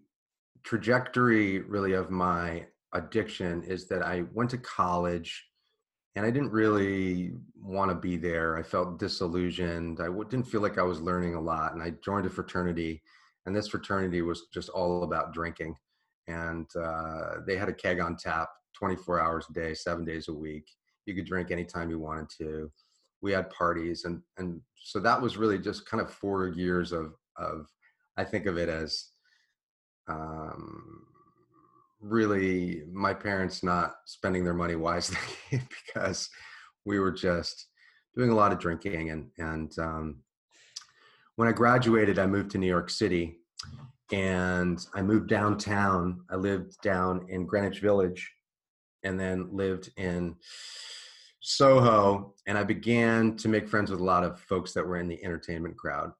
trajectory 0.64 1.60
really 1.62 1.94
of 1.94 2.12
my 2.12 2.66
addiction 2.94 3.64
is 3.64 3.88
that 3.88 4.04
I 4.04 4.26
went 4.34 4.50
to 4.52 4.58
college 4.58 5.49
and 6.16 6.26
I 6.26 6.32
didn't 6.32 6.52
really 6.52 7.34
want 7.62 7.92
to 7.92 7.96
be 7.96 8.18
there. 8.18 8.58
I 8.58 8.64
felt 8.64 9.00
disillusioned. 9.00 10.00
I 10.02 10.08
didn't 10.30 10.48
feel 10.48 10.62
like 10.62 10.78
I 10.78 10.84
was 10.84 11.02
learning 11.02 11.36
a 11.36 11.42
lot. 11.42 11.74
And 11.74 11.82
I 11.82 11.94
joined 12.04 12.26
a 12.26 12.30
fraternity, 12.30 13.02
and 13.46 13.56
this 13.56 13.68
fraternity 13.68 14.22
was 14.22 14.48
just 14.54 14.70
all 14.70 15.04
about 15.04 15.34
drinking. 15.34 15.76
And 16.28 16.68
uh, 16.76 17.42
they 17.46 17.58
had 17.58 17.70
a 17.70 17.74
keg 17.74 18.00
on 18.00 18.16
tap 18.16 18.50
24 18.78 19.20
hours 19.20 19.46
a 19.50 19.54
day, 19.54 19.74
seven 19.74 20.06
days 20.06 20.28
a 20.28 20.34
week. 20.34 20.68
You 21.06 21.16
could 21.16 21.26
drink 21.26 21.52
anytime 21.52 21.90
you 21.90 22.00
wanted 22.00 22.30
to. 22.38 22.72
We 23.22 23.32
had 23.32 23.50
parties, 23.50 24.06
and 24.06 24.22
and 24.38 24.62
so 24.82 25.00
that 25.00 25.22
was 25.22 25.38
really 25.38 25.58
just 25.58 25.86
kind 25.86 26.02
of 26.02 26.12
four 26.12 26.48
years 26.48 26.92
of 26.92 27.14
of. 27.38 27.68
I 28.18 28.24
think 28.24 28.46
of 28.46 28.58
it 28.58 28.70
as 28.70 29.06
um, 30.10 31.06
really 32.02 32.84
my 32.92 33.14
parents 33.14 33.64
not 33.64 33.94
spending 34.06 34.44
their 34.44 34.54
money 34.54 34.76
wisely 34.88 35.18
because 35.50 36.30
we 36.86 37.00
were 37.00 37.12
just 37.12 37.68
doing 38.16 38.30
a 38.30 38.36
lot 38.36 38.52
of 38.52 38.60
drinking 38.60 39.12
and 39.12 39.30
and 39.38 39.78
um, 39.80 40.24
when 41.40 41.48
I 41.48 41.54
graduated, 41.54 42.20
I 42.20 42.28
moved 42.28 42.52
to 42.52 42.58
New 42.58 42.68
York 42.68 42.90
City, 42.90 43.38
and 44.12 44.86
I 44.94 45.02
moved 45.02 45.30
downtown. 45.30 46.20
I 46.30 46.36
lived 46.36 46.76
down 46.84 47.28
in 47.30 47.46
Greenwich 47.46 47.80
Village, 47.80 48.30
and 49.06 49.18
then 49.18 49.48
lived 49.56 49.90
in 49.96 50.36
Soho. 51.40 52.34
And 52.46 52.58
I 52.58 52.66
began 52.66 53.38
to 53.38 53.48
make 53.48 53.70
friends 53.70 53.90
with 53.90 54.02
a 54.02 54.04
lot 54.04 54.26
of 54.26 54.42
folks 54.42 54.74
that 54.74 54.86
were 54.86 54.98
in 54.98 55.08
the 55.08 55.24
entertainment 55.24 55.78
crowd, 55.78 56.12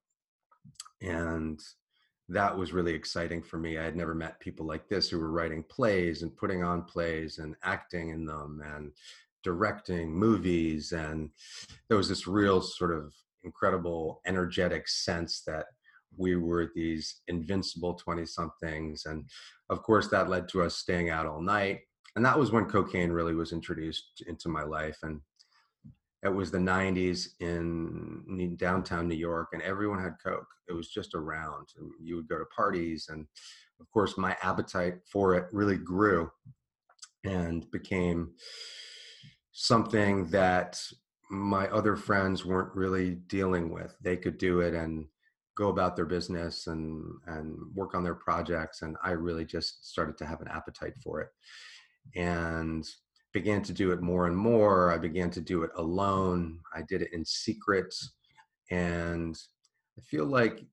and 1.02 1.60
that 2.30 2.56
was 2.56 2.72
really 2.72 2.94
exciting 2.94 3.42
for 3.42 3.58
me. 3.58 3.76
I 3.76 3.84
had 3.84 3.96
never 3.96 4.14
met 4.14 4.38
people 4.38 4.64
like 4.64 4.88
this 4.88 5.08
who 5.10 5.18
were 5.18 5.32
writing 5.32 5.64
plays 5.64 6.22
and 6.22 6.36
putting 6.36 6.62
on 6.62 6.84
plays 6.84 7.38
and 7.38 7.56
acting 7.64 8.10
in 8.10 8.24
them 8.24 8.62
and 8.64 8.92
directing 9.42 10.12
movies. 10.12 10.92
And 10.92 11.30
there 11.88 11.98
was 11.98 12.08
this 12.08 12.28
real 12.28 12.60
sort 12.60 12.94
of 12.94 13.12
incredible, 13.42 14.20
energetic 14.26 14.86
sense 14.88 15.42
that 15.46 15.66
we 16.16 16.36
were 16.36 16.70
these 16.74 17.20
invincible 17.26 17.94
20 17.94 18.24
somethings. 18.26 19.06
And 19.06 19.24
of 19.68 19.82
course, 19.82 20.08
that 20.08 20.28
led 20.28 20.48
to 20.50 20.62
us 20.62 20.76
staying 20.76 21.10
out 21.10 21.26
all 21.26 21.40
night. 21.40 21.80
and 22.16 22.24
that 22.24 22.38
was 22.38 22.50
when 22.50 22.64
cocaine 22.66 23.10
really 23.10 23.34
was 23.34 23.52
introduced 23.52 24.22
into 24.26 24.48
my 24.48 24.64
life 24.64 24.98
and 25.04 25.20
it 26.22 26.28
was 26.28 26.50
the 26.50 26.58
90s 26.58 27.28
in 27.40 28.56
downtown 28.56 29.08
new 29.08 29.14
york 29.14 29.48
and 29.52 29.62
everyone 29.62 30.02
had 30.02 30.16
coke. 30.22 30.48
It 30.68 30.72
was 30.72 30.88
just 30.88 31.14
around 31.14 31.68
you 32.00 32.16
would 32.16 32.28
go 32.28 32.38
to 32.38 32.44
parties 32.46 33.08
and 33.10 33.26
of 33.80 33.90
course 33.90 34.18
my 34.18 34.36
appetite 34.42 34.98
for 35.10 35.34
it 35.34 35.46
really 35.52 35.76
grew 35.76 36.30
and 37.24 37.70
became 37.70 38.32
something 39.52 40.26
that 40.26 40.80
my 41.30 41.68
other 41.68 41.96
friends 41.96 42.44
weren't 42.44 42.74
really 42.74 43.14
dealing 43.28 43.70
with. 43.70 43.96
They 44.00 44.16
could 44.16 44.38
do 44.38 44.60
it 44.60 44.74
and 44.74 45.06
go 45.56 45.68
about 45.68 45.96
their 45.96 46.06
business 46.06 46.66
and 46.66 47.04
and 47.26 47.56
work 47.74 47.94
on 47.94 48.02
their 48.02 48.14
projects 48.14 48.82
and 48.82 48.96
i 49.02 49.10
really 49.10 49.44
just 49.44 49.90
started 49.90 50.16
to 50.16 50.24
have 50.24 50.40
an 50.40 50.48
appetite 50.48 50.94
for 51.02 51.20
it. 51.20 51.28
And 52.16 52.84
began 53.32 53.62
to 53.62 53.72
do 53.72 53.92
it 53.92 54.00
more 54.00 54.26
and 54.26 54.36
more. 54.36 54.92
I 54.92 54.98
began 54.98 55.30
to 55.30 55.40
do 55.40 55.62
it 55.62 55.70
alone. 55.76 56.60
I 56.74 56.82
did 56.82 57.02
it 57.02 57.12
in 57.12 57.24
secret. 57.24 57.94
And 58.70 59.36
I 59.98 60.02
feel 60.02 60.26
like 60.26 60.64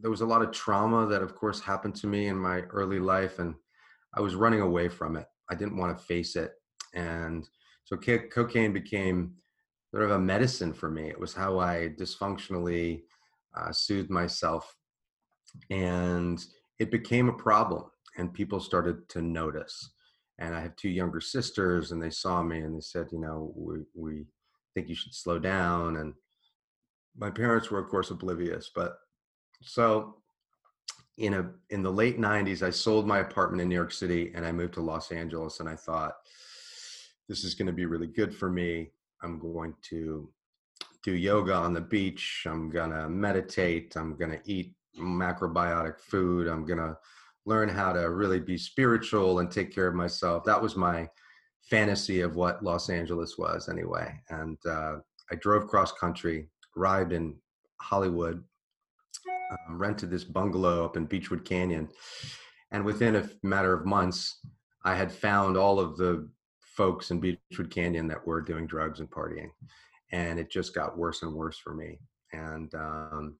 there 0.00 0.10
was 0.10 0.20
a 0.20 0.26
lot 0.26 0.42
of 0.42 0.50
trauma 0.50 1.06
that, 1.06 1.22
of 1.22 1.34
course, 1.34 1.60
happened 1.60 1.94
to 1.96 2.06
me 2.06 2.26
in 2.26 2.36
my 2.36 2.60
early 2.62 2.98
life. 2.98 3.38
And 3.38 3.54
I 4.14 4.20
was 4.20 4.34
running 4.34 4.60
away 4.60 4.88
from 4.88 5.16
it. 5.16 5.26
I 5.50 5.54
didn't 5.54 5.76
want 5.76 5.96
to 5.96 6.04
face 6.04 6.36
it. 6.36 6.52
And 6.94 7.48
so 7.84 7.96
cocaine 7.96 8.72
became 8.72 9.34
sort 9.90 10.04
of 10.04 10.10
a 10.12 10.18
medicine 10.18 10.72
for 10.72 10.90
me. 10.90 11.08
It 11.08 11.20
was 11.20 11.34
how 11.34 11.58
I 11.58 11.90
dysfunctionally 11.98 13.02
uh, 13.56 13.72
soothed 13.72 14.10
myself. 14.10 14.74
And 15.70 16.44
it 16.80 16.90
became 16.90 17.28
a 17.28 17.32
problem, 17.32 17.84
and 18.16 18.34
people 18.34 18.58
started 18.58 19.08
to 19.10 19.22
notice 19.22 19.90
and 20.38 20.54
I 20.54 20.60
have 20.60 20.76
two 20.76 20.88
younger 20.88 21.20
sisters, 21.20 21.92
and 21.92 22.02
they 22.02 22.10
saw 22.10 22.42
me 22.42 22.58
and 22.58 22.74
they 22.74 22.80
said, 22.80 23.08
you 23.12 23.20
know, 23.20 23.52
we 23.56 23.78
we 23.94 24.24
think 24.74 24.88
you 24.88 24.94
should 24.94 25.14
slow 25.14 25.38
down. 25.38 25.96
And 25.96 26.14
my 27.16 27.30
parents 27.30 27.70
were, 27.70 27.78
of 27.78 27.88
course, 27.88 28.10
oblivious. 28.10 28.70
But 28.74 28.98
so, 29.62 30.16
in 31.18 31.34
a 31.34 31.50
in 31.70 31.82
the 31.82 31.92
late 31.92 32.18
'90s, 32.18 32.62
I 32.62 32.70
sold 32.70 33.06
my 33.06 33.20
apartment 33.20 33.62
in 33.62 33.68
New 33.68 33.74
York 33.76 33.92
City 33.92 34.32
and 34.34 34.44
I 34.44 34.52
moved 34.52 34.74
to 34.74 34.80
Los 34.80 35.12
Angeles. 35.12 35.60
And 35.60 35.68
I 35.68 35.76
thought, 35.76 36.14
this 37.28 37.44
is 37.44 37.54
going 37.54 37.66
to 37.66 37.72
be 37.72 37.86
really 37.86 38.08
good 38.08 38.34
for 38.34 38.50
me. 38.50 38.90
I'm 39.22 39.38
going 39.38 39.74
to 39.90 40.28
do 41.04 41.14
yoga 41.14 41.54
on 41.54 41.74
the 41.74 41.80
beach. 41.80 42.46
I'm 42.48 42.70
gonna 42.70 43.08
meditate. 43.08 43.94
I'm 43.94 44.16
gonna 44.16 44.40
eat 44.46 44.74
macrobiotic 44.98 46.00
food. 46.00 46.48
I'm 46.48 46.64
gonna 46.64 46.96
learn 47.46 47.68
how 47.68 47.92
to 47.92 48.10
really 48.10 48.40
be 48.40 48.56
spiritual 48.56 49.40
and 49.40 49.50
take 49.50 49.74
care 49.74 49.86
of 49.86 49.94
myself. 49.94 50.44
That 50.44 50.60
was 50.60 50.76
my 50.76 51.08
fantasy 51.62 52.20
of 52.20 52.36
what 52.36 52.62
Los 52.62 52.88
Angeles 52.90 53.36
was, 53.38 53.68
anyway. 53.68 54.14
And 54.30 54.58
uh, 54.66 54.96
I 55.30 55.34
drove 55.36 55.68
cross 55.68 55.92
country, 55.92 56.48
arrived 56.76 57.12
in 57.12 57.36
Hollywood, 57.80 58.42
um, 59.68 59.78
rented 59.78 60.10
this 60.10 60.24
bungalow 60.24 60.84
up 60.84 60.96
in 60.96 61.06
Beachwood 61.06 61.44
Canyon. 61.44 61.88
And 62.70 62.84
within 62.84 63.16
a 63.16 63.28
matter 63.42 63.72
of 63.72 63.86
months, 63.86 64.40
I 64.84 64.94
had 64.94 65.12
found 65.12 65.56
all 65.56 65.78
of 65.78 65.96
the 65.96 66.28
folks 66.60 67.10
in 67.10 67.20
Beachwood 67.20 67.70
Canyon 67.70 68.08
that 68.08 68.26
were 68.26 68.40
doing 68.40 68.66
drugs 68.66 69.00
and 69.00 69.10
partying. 69.10 69.50
And 70.12 70.38
it 70.38 70.50
just 70.50 70.74
got 70.74 70.98
worse 70.98 71.22
and 71.22 71.32
worse 71.32 71.58
for 71.58 71.74
me. 71.74 71.98
And 72.32 72.74
um, 72.74 73.36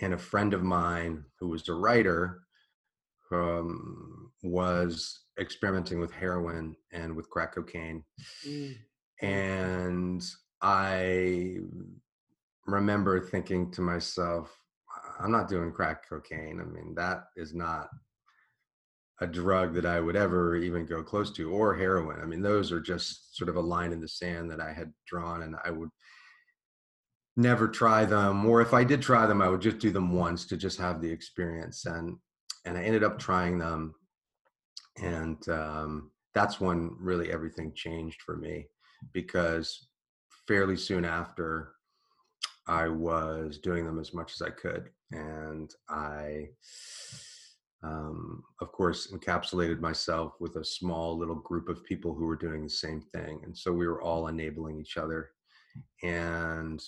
and 0.00 0.14
a 0.14 0.18
friend 0.18 0.54
of 0.54 0.62
mine 0.62 1.24
who 1.38 1.48
was 1.48 1.68
a 1.68 1.74
writer 1.74 2.42
um, 3.32 4.30
was 4.42 5.20
experimenting 5.40 6.00
with 6.00 6.12
heroin 6.12 6.76
and 6.92 7.14
with 7.14 7.30
crack 7.30 7.54
cocaine. 7.54 8.04
Mm. 8.46 8.74
And 9.22 10.22
I 10.60 11.58
remember 12.66 13.20
thinking 13.20 13.70
to 13.72 13.80
myself, 13.80 14.56
I'm 15.20 15.30
not 15.32 15.48
doing 15.48 15.72
crack 15.72 16.08
cocaine. 16.08 16.60
I 16.60 16.64
mean, 16.64 16.94
that 16.96 17.24
is 17.36 17.54
not 17.54 17.88
a 19.20 19.26
drug 19.26 19.74
that 19.74 19.86
I 19.86 20.00
would 20.00 20.16
ever 20.16 20.56
even 20.56 20.84
go 20.84 21.02
close 21.02 21.30
to, 21.32 21.50
or 21.50 21.76
heroin. 21.76 22.20
I 22.20 22.24
mean, 22.24 22.42
those 22.42 22.72
are 22.72 22.80
just 22.80 23.36
sort 23.36 23.48
of 23.48 23.56
a 23.56 23.60
line 23.60 23.92
in 23.92 24.00
the 24.00 24.08
sand 24.08 24.50
that 24.50 24.60
I 24.60 24.72
had 24.72 24.92
drawn, 25.06 25.42
and 25.42 25.54
I 25.64 25.70
would 25.70 25.90
never 27.36 27.68
try 27.68 28.04
them. 28.04 28.44
Or 28.44 28.60
if 28.60 28.74
I 28.74 28.82
did 28.82 29.00
try 29.00 29.26
them, 29.26 29.40
I 29.40 29.48
would 29.48 29.60
just 29.60 29.78
do 29.78 29.90
them 29.90 30.12
once 30.12 30.44
to 30.46 30.56
just 30.56 30.78
have 30.78 31.00
the 31.00 31.10
experience. 31.10 31.86
And 31.86 32.16
and 32.64 32.76
I 32.76 32.82
ended 32.82 33.04
up 33.04 33.18
trying 33.18 33.58
them, 33.58 33.94
and 35.02 35.46
um, 35.48 36.10
that's 36.34 36.60
when 36.60 36.96
really 36.98 37.32
everything 37.32 37.72
changed 37.74 38.22
for 38.22 38.36
me 38.36 38.66
because 39.12 39.88
fairly 40.46 40.76
soon 40.76 41.04
after 41.04 41.72
I 42.66 42.88
was 42.88 43.58
doing 43.58 43.84
them 43.84 43.98
as 43.98 44.14
much 44.14 44.32
as 44.34 44.42
I 44.42 44.50
could, 44.50 44.90
and 45.10 45.74
I, 45.88 46.48
um, 47.82 48.44
of 48.60 48.70
course, 48.70 49.12
encapsulated 49.12 49.80
myself 49.80 50.34
with 50.40 50.56
a 50.56 50.64
small 50.64 51.18
little 51.18 51.34
group 51.36 51.68
of 51.68 51.84
people 51.84 52.14
who 52.14 52.26
were 52.26 52.36
doing 52.36 52.62
the 52.62 52.70
same 52.70 53.00
thing, 53.00 53.40
and 53.44 53.56
so 53.56 53.72
we 53.72 53.86
were 53.86 54.02
all 54.02 54.28
enabling 54.28 54.78
each 54.78 54.96
other, 54.96 55.30
and 56.02 56.80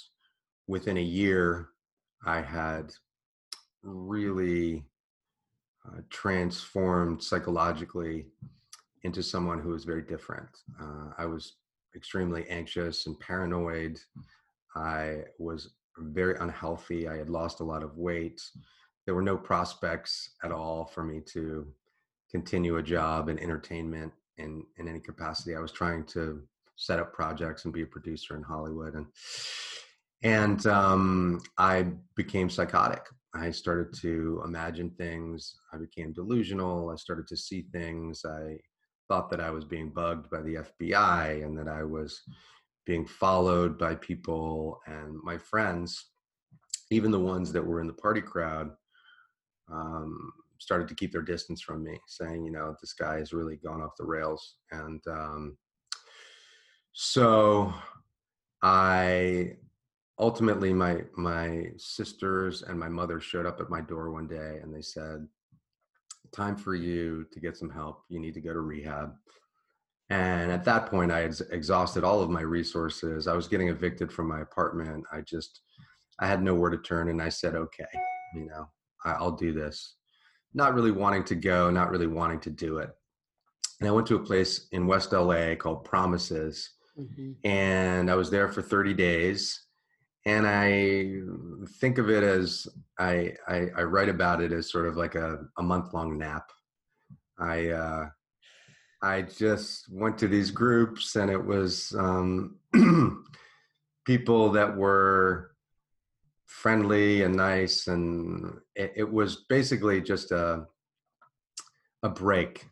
within 0.69 0.97
a 0.97 1.03
year, 1.03 1.69
I 2.25 2.41
had 2.41 2.93
really 3.83 4.85
uh, 5.87 6.01
transformed 6.11 7.23
psychologically 7.23 8.27
into 9.03 9.23
someone 9.23 9.61
who 9.61 9.71
was 9.71 9.85
very 9.85 10.03
different. 10.03 10.49
Uh, 10.81 11.11
I 11.19 11.27
was 11.27 11.57
extremely 11.95 12.49
anxious 12.49 13.07
and 13.07 13.19
paranoid. 13.21 13.99
I 14.75 15.25
was 15.39 15.75
very 15.99 16.37
unhealthy. 16.41 17.09
I 17.09 17.17
had 17.17 17.31
lost 17.31 17.61
a 17.61 17.65
lot 17.65 17.83
of 17.83 17.97
weight. 17.97 18.41
There 19.05 19.15
were 19.15 19.23
no 19.23 19.37
prospects 19.37 20.31
at 20.43 20.51
all 20.51 20.87
for 20.87 21.05
me 21.05 21.21
to 21.33 21.67
continue 22.31 22.79
a 22.79 22.83
job 22.83 23.29
in 23.29 23.39
entertainment 23.39 24.13
in, 24.39 24.65
in 24.79 24.89
any 24.89 25.01
capacity. 25.01 25.55
I 25.55 25.61
was 25.61 25.71
trying 25.71 26.05
to 26.07 26.43
set 26.77 26.99
up 26.99 27.13
projects 27.13 27.65
and 27.65 27.73
be 27.73 27.83
a 27.83 27.87
producer 27.87 28.37
in 28.37 28.43
Hollywood. 28.43 28.95
And, 28.95 29.07
and 30.23 30.67
um, 30.67 31.41
I 31.59 31.87
became 32.17 32.51
psychotic. 32.51 33.05
I 33.35 33.51
started 33.51 33.93
to 34.01 34.43
imagine 34.45 34.91
things. 34.91 35.57
I 35.73 35.79
became 35.79 36.13
delusional. 36.13 36.91
I 36.91 36.97
started 36.97 37.27
to 37.29 37.37
see 37.37 37.67
things. 37.73 38.25
I 38.25 38.59
thought 39.09 39.29
that 39.31 39.41
I 39.41 39.51
was 39.51 39.65
being 39.65 39.91
bugged 39.91 40.31
by 40.31 40.41
the 40.43 40.57
FBI 40.57 41.45
and 41.45 41.59
that 41.59 41.69
I 41.69 41.83
was 41.83 42.21
being 42.87 43.07
followed 43.07 43.79
by 43.79 43.97
people 43.97 44.81
and 44.87 45.17
my 45.23 45.37
friends, 45.37 46.11
even 46.91 47.11
the 47.11 47.19
ones 47.19 47.53
that 47.53 47.67
were 47.67 47.81
in 47.81 47.87
the 47.87 47.93
party 47.95 48.21
crowd, 48.21 48.71
um, 49.73 50.33
started 50.59 50.87
to 50.89 50.95
keep 50.95 51.13
their 51.13 51.23
distance 51.23 51.61
from 51.61 51.83
me, 51.83 51.99
saying, 52.07 52.45
you 52.45 52.53
know, 52.53 52.75
this 52.81 52.93
guy 52.93 53.19
has 53.19 53.33
really 53.33 53.57
gone 53.57 53.83
off 53.83 53.97
the 53.99 54.05
rails. 54.05 54.57
And 54.71 55.01
um, 55.09 55.57
so 56.93 57.73
I 58.63 59.57
ultimately 60.19 60.73
my 60.73 61.03
my 61.17 61.67
sisters 61.77 62.63
and 62.63 62.79
my 62.79 62.89
mother 62.89 63.21
showed 63.21 63.47
up 63.47 63.61
at 63.61 63.71
my 63.71 63.81
door 63.81 64.11
one 64.11 64.29
day 64.29 64.59
and 64.63 64.75
they 64.75 64.83
said 64.83 65.27
time 66.33 66.57
for 66.57 66.75
you 66.75 67.27
to 67.33 67.41
get 67.41 67.57
some 67.57 67.71
help. 67.71 68.03
You 68.09 68.19
need 68.19 68.35
to 68.35 68.41
go 68.41 68.53
to 68.53 68.61
rehab. 68.61 69.15
And 70.11 70.51
at 70.51 70.65
that 70.65 70.87
point 70.87 71.11
i 71.11 71.21
had 71.21 71.35
exhausted 71.51 72.05
all 72.05 72.21
of 72.21 72.31
my 72.31 72.43
resources. 72.43 73.27
I 73.27 73.35
was 73.35 73.49
getting 73.49 73.69
evicted 73.69 74.13
from 74.13 74.29
my 74.29 74.41
apartment. 74.41 75.05
I 75.13 75.21
just 75.23 75.61
i 76.21 76.27
had 76.27 76.43
nowhere 76.43 76.71
to 76.71 76.79
turn 76.79 77.09
and 77.09 77.21
i 77.21 77.29
said 77.29 77.57
okay 77.57 77.95
you 78.37 78.47
know 78.47 78.69
i'll 79.05 79.33
do 79.33 79.53
this. 79.53 79.97
Not 80.53 80.75
really 80.75 80.93
wanting 80.93 81.25
to 81.25 81.35
go 81.35 81.71
not 81.71 81.91
really 81.91 82.07
wanting 82.07 82.41
to 82.41 82.51
do 82.51 82.79
it. 82.79 82.91
And 83.81 83.89
i 83.89 83.93
went 83.93 84.07
to 84.09 84.17
a 84.17 84.25
place 84.25 84.69
in 84.71 84.87
west 84.87 85.13
la 85.13 85.55
called 85.57 85.85
promises 85.85 86.71
mm-hmm. 86.97 87.33
and 87.45 88.11
i 88.11 88.15
was 88.15 88.31
there 88.31 88.49
for 88.49 88.63
30 88.63 88.95
days 88.95 89.64
and 90.27 90.47
I 90.47 91.21
think 91.81 91.99
of 91.99 92.09
it 92.09 92.23
as 92.23 92.67
I, 92.99 93.35
I, 93.47 93.67
I 93.77 93.83
write 93.83 94.09
about 94.09 94.41
it 94.41 94.53
as 94.53 94.71
sort 94.71 94.87
of 94.87 94.97
like 94.97 95.15
a, 95.15 95.41
a 95.59 95.63
month 95.63 95.93
long 95.93 96.17
nap. 96.17 96.51
I 97.39 97.69
uh, 97.69 98.09
I 99.03 99.23
just 99.23 99.93
went 99.93 100.17
to 100.19 100.29
these 100.29 100.51
groups, 100.51 101.17
and 101.17 101.31
it 101.31 101.45
was 101.45 101.95
um, 101.99 102.57
people 104.07 104.51
that 104.53 104.75
were 104.75 105.51
friendly 106.47 107.23
and 107.23 107.37
nice, 107.37 107.87
and 107.87 108.61
it, 108.75 108.93
it 108.97 109.13
was 109.13 109.45
basically 109.49 110.01
just 110.01 110.31
a 110.31 110.67
a 112.03 112.09
break 112.09 112.67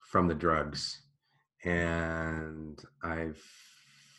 from 0.00 0.28
the 0.28 0.34
drugs, 0.34 1.02
and 1.64 2.82
I 3.02 3.28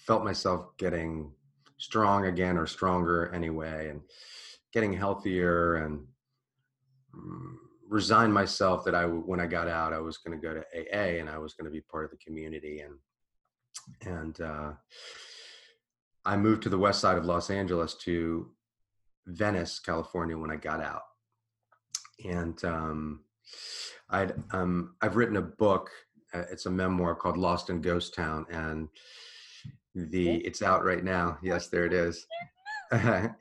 felt 0.06 0.24
myself 0.24 0.78
getting 0.78 1.32
strong 1.78 2.26
again 2.26 2.58
or 2.58 2.66
stronger 2.66 3.32
anyway 3.34 3.90
and 3.90 4.02
getting 4.74 4.94
healthier 4.94 5.76
and 5.76 6.06
mm, 7.16 7.56
resigned 7.88 8.34
myself 8.34 8.84
that 8.86 8.96
I, 8.96 9.06
when 9.06 9.40
I 9.40 9.48
got 9.48 9.68
out, 9.68 9.94
I 9.94 10.00
was 10.00 10.18
going 10.18 10.40
to 10.40 10.46
go 10.46 10.54
to 10.54 10.62
AA 10.62 11.20
and 11.20 11.30
I 11.30 11.38
was 11.38 11.54
going 11.54 11.66
to 11.66 11.72
be 11.72 11.82
part 11.82 12.06
of 12.06 12.12
the 12.12 12.18
community. 12.18 12.82
And, 12.82 12.96
and, 14.06 14.42
uh, 14.42 14.72
I 16.26 16.36
moved 16.36 16.64
to 16.64 16.70
the 16.70 16.78
west 16.78 17.00
side 17.00 17.18
of 17.18 17.26
Los 17.26 17.50
Angeles 17.50 17.96
to 18.04 18.52
Venice, 19.28 19.80
California 19.80 20.38
when 20.38 20.52
I 20.52 20.58
got 20.58 20.82
out. 20.82 21.04
And, 22.26 22.62
um, 22.66 23.22
I'd, 24.10 24.34
um, 24.52 24.96
I've 25.02 25.16
written 25.16 25.38
a 25.38 25.42
book. 25.42 25.90
Uh, 26.34 26.44
it's 26.52 26.66
a 26.66 26.72
memoir 26.72 27.16
called 27.16 27.38
Lost 27.38 27.70
in 27.70 27.82
Ghost 27.82 28.14
Town. 28.14 28.46
And 28.50 28.90
the, 29.98 30.36
it's 30.38 30.62
out 30.62 30.84
right 30.84 31.04
now. 31.04 31.38
Yes, 31.42 31.68
there 31.68 31.86
it 31.86 31.94
is. 31.94 32.25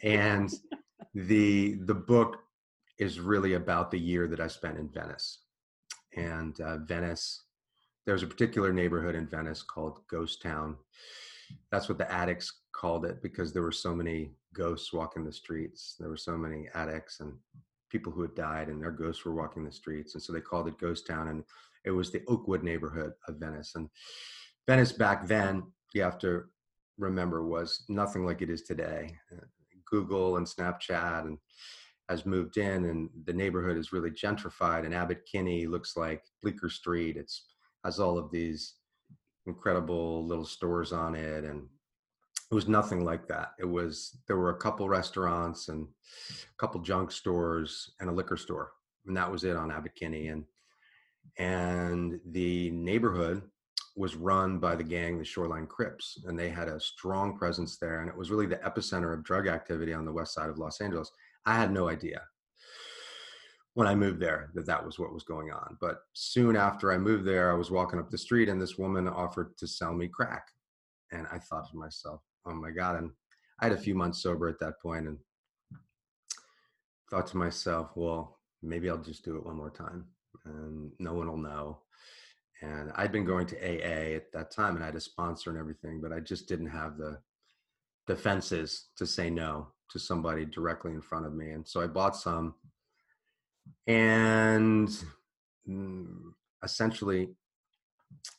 and 0.03 0.53
the, 1.15 1.75
the 1.85 1.95
book 1.95 2.39
is 2.99 3.21
really 3.21 3.55
about 3.55 3.91
the 3.91 3.99
year 3.99 4.27
that 4.29 4.41
I 4.41 4.49
spent 4.49 4.79
in 4.79 4.89
Venice. 4.89 5.41
And 6.17 6.59
uh, 6.61 6.79
Venice, 6.79 7.45
there's 8.07 8.23
a 8.23 8.27
particular 8.27 8.73
neighborhood 8.73 9.15
in 9.15 9.27
Venice 9.27 9.63
called 9.63 10.01
Ghost 10.11 10.43
Town. 10.43 10.77
That's 11.71 11.89
what 11.89 11.99
the 11.99 12.11
addicts 12.11 12.53
called 12.75 13.05
it 13.05 13.23
because 13.23 13.53
there 13.53 13.63
were 13.63 13.73
so 13.73 13.95
many 13.95 14.33
ghosts 14.55 14.93
walking 14.93 15.25
the 15.25 15.33
streets. 15.33 15.95
There 15.99 16.09
were 16.09 16.17
so 16.17 16.37
many 16.37 16.69
addicts 16.75 17.21
and 17.21 17.35
people 17.91 18.13
who 18.13 18.23
had 18.23 18.35
died, 18.35 18.69
and 18.69 18.83
their 18.83 18.91
ghosts 18.91 19.25
were 19.25 19.35
walking 19.35 19.65
the 19.65 19.73
streets. 19.73 20.15
And 20.15 20.23
so 20.23 20.33
they 20.33 20.41
called 20.41 20.69
it 20.69 20.79
Ghost 20.79 21.07
Town. 21.07 21.29
And 21.29 21.45
it 21.85 21.91
was 21.91 22.11
the 22.11 22.23
Oakwood 22.29 22.63
neighborhood 22.63 23.13
of 23.29 23.37
Venice. 23.37 23.73
And 23.75 23.89
Venice 24.67 24.93
back 24.93 25.27
then, 25.27 25.65
you 25.95 26.03
have 26.03 26.19
to 26.21 26.45
remember, 26.99 27.47
was 27.47 27.85
nothing 27.89 28.25
like 28.25 28.43
it 28.43 28.51
is 28.51 28.63
today. 28.63 29.17
Uh, 29.33 29.45
Google 29.85 30.37
and 30.37 30.47
Snapchat 30.47 31.27
and 31.27 31.39
has 32.09 32.25
moved 32.25 32.57
in 32.57 32.85
and 32.87 33.11
the 33.25 33.33
neighborhood 33.33 33.77
is 33.77 33.93
really 33.93 34.11
gentrified 34.11 34.85
and 34.85 34.95
abbot 34.95 35.23
kinney 35.31 35.67
looks 35.67 35.97
like 35.97 36.23
bleecker 36.43 36.69
street 36.69 37.17
it's 37.17 37.47
has 37.85 37.99
all 37.99 38.17
of 38.19 38.31
these 38.31 38.75
incredible 39.47 40.27
little 40.27 40.45
stores 40.45 40.93
on 40.93 41.15
it 41.15 41.45
and 41.45 41.67
it 42.51 42.55
was 42.55 42.69
nothing 42.69 43.05
like 43.05 43.27
that 43.27 43.53
it 43.59 43.65
was 43.65 44.19
there 44.29 44.37
were 44.37 44.51
a 44.51 44.59
couple 44.59 44.89
restaurants 44.89 45.69
and 45.69 45.87
a 46.43 46.57
couple 46.59 46.81
junk 46.81 47.11
stores 47.11 47.93
and 48.01 48.09
a 48.09 48.13
liquor 48.13 48.37
store 48.37 48.73
and 49.07 49.17
that 49.17 49.31
was 49.31 49.45
it 49.45 49.57
on 49.57 49.73
abbot 49.73 49.95
kinney 49.95 50.29
and 50.29 50.45
and 51.39 52.21
the 52.31 52.71
neighborhood 52.71 53.43
was 53.97 54.15
run 54.15 54.59
by 54.59 54.77
the 54.77 54.85
gang 54.85 55.19
the 55.19 55.25
shoreline 55.25 55.67
crips 55.67 56.19
and 56.27 56.39
they 56.39 56.49
had 56.49 56.69
a 56.69 56.81
strong 56.81 57.37
presence 57.37 57.79
there 57.79 58.01
and 58.01 58.09
it 58.09 58.17
was 58.17 58.31
really 58.31 58.47
the 58.47 58.57
epicenter 58.57 59.15
of 59.15 59.25
drug 59.25 59.49
activity 59.49 59.93
on 59.93 60.05
the 60.05 60.13
west 60.13 60.35
side 60.35 60.51
of 60.51 60.59
los 60.59 60.81
angeles 60.81 61.11
I 61.47 61.55
had 61.57 61.73
no 61.73 61.89
idea 61.89 62.23
when 63.77 63.87
I 63.87 63.95
moved 63.95 64.21
there 64.21 64.49
that 64.55 64.65
that 64.65 64.85
was 64.85 64.99
what 64.99 65.13
was 65.13 65.23
going 65.23 65.53
on. 65.53 65.77
But 65.83 65.99
soon 66.15 66.57
after 66.57 66.91
I 66.91 66.97
moved 66.97 67.27
there, 67.27 67.53
I 67.53 67.55
was 67.55 67.71
walking 67.71 67.99
up 67.99 68.11
the 68.11 68.17
street 68.17 68.49
and 68.49 68.61
this 68.61 68.79
woman 68.79 69.07
offered 69.07 69.55
to 69.59 69.67
sell 69.67 69.93
me 69.93 70.09
crack. 70.09 70.49
And 71.13 71.27
I 71.31 71.39
thought 71.39 71.71
to 71.71 71.77
myself, 71.77 72.23
oh 72.47 72.55
my 72.55 72.71
God. 72.71 72.97
And 72.97 73.11
I 73.61 73.67
had 73.67 73.75
a 73.75 73.81
few 73.81 73.95
months 73.95 74.23
sober 74.23 74.49
at 74.49 74.59
that 74.61 74.81
point 74.81 75.07
and 75.07 75.19
thought 77.11 77.27
to 77.27 77.37
myself, 77.37 77.91
well, 77.95 78.39
maybe 78.63 78.89
I'll 78.89 78.97
just 78.97 79.27
do 79.27 79.37
it 79.37 79.45
one 79.45 79.59
more 79.59 79.71
time 79.71 80.07
and 80.47 80.91
no 80.99 81.13
one 81.13 81.29
will 81.29 81.37
know. 81.37 81.81
And 82.63 82.91
I'd 82.95 83.13
been 83.13 83.25
going 83.25 83.47
to 83.49 83.57
AA 83.57 84.17
at 84.17 84.33
that 84.33 84.51
time 84.51 84.77
and 84.77 84.83
I 84.83 84.87
had 84.87 84.97
a 84.97 85.01
sponsor 85.01 85.51
and 85.51 85.59
everything, 85.59 86.01
but 86.01 86.13
I 86.13 86.21
just 86.21 86.49
didn't 86.49 86.71
have 86.71 86.97
the 86.97 87.19
defenses 88.07 88.87
to 88.97 89.07
say 89.07 89.29
no 89.29 89.69
to 89.91 89.99
somebody 89.99 90.45
directly 90.45 90.93
in 90.93 91.03
front 91.03 91.27
of 91.27 91.35
me. 91.35 91.51
And 91.51 91.67
so 91.67 91.81
I 91.81 91.87
bought 91.87 92.17
some. 92.17 92.55
And 93.87 94.89
mm, 95.69 96.07
essentially 96.63 97.31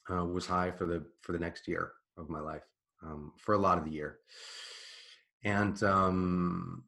uh, 0.09 0.25
was 0.25 0.45
high 0.45 0.71
for 0.71 0.85
the 0.85 1.03
for 1.21 1.31
the 1.33 1.39
next 1.39 1.67
year 1.67 1.91
of 2.17 2.29
my 2.29 2.39
life 2.39 2.63
um, 3.03 3.33
for 3.37 3.53
a 3.53 3.57
lot 3.57 3.77
of 3.77 3.85
the 3.85 3.91
year. 3.91 4.19
And 5.43 5.81
um, 5.83 6.83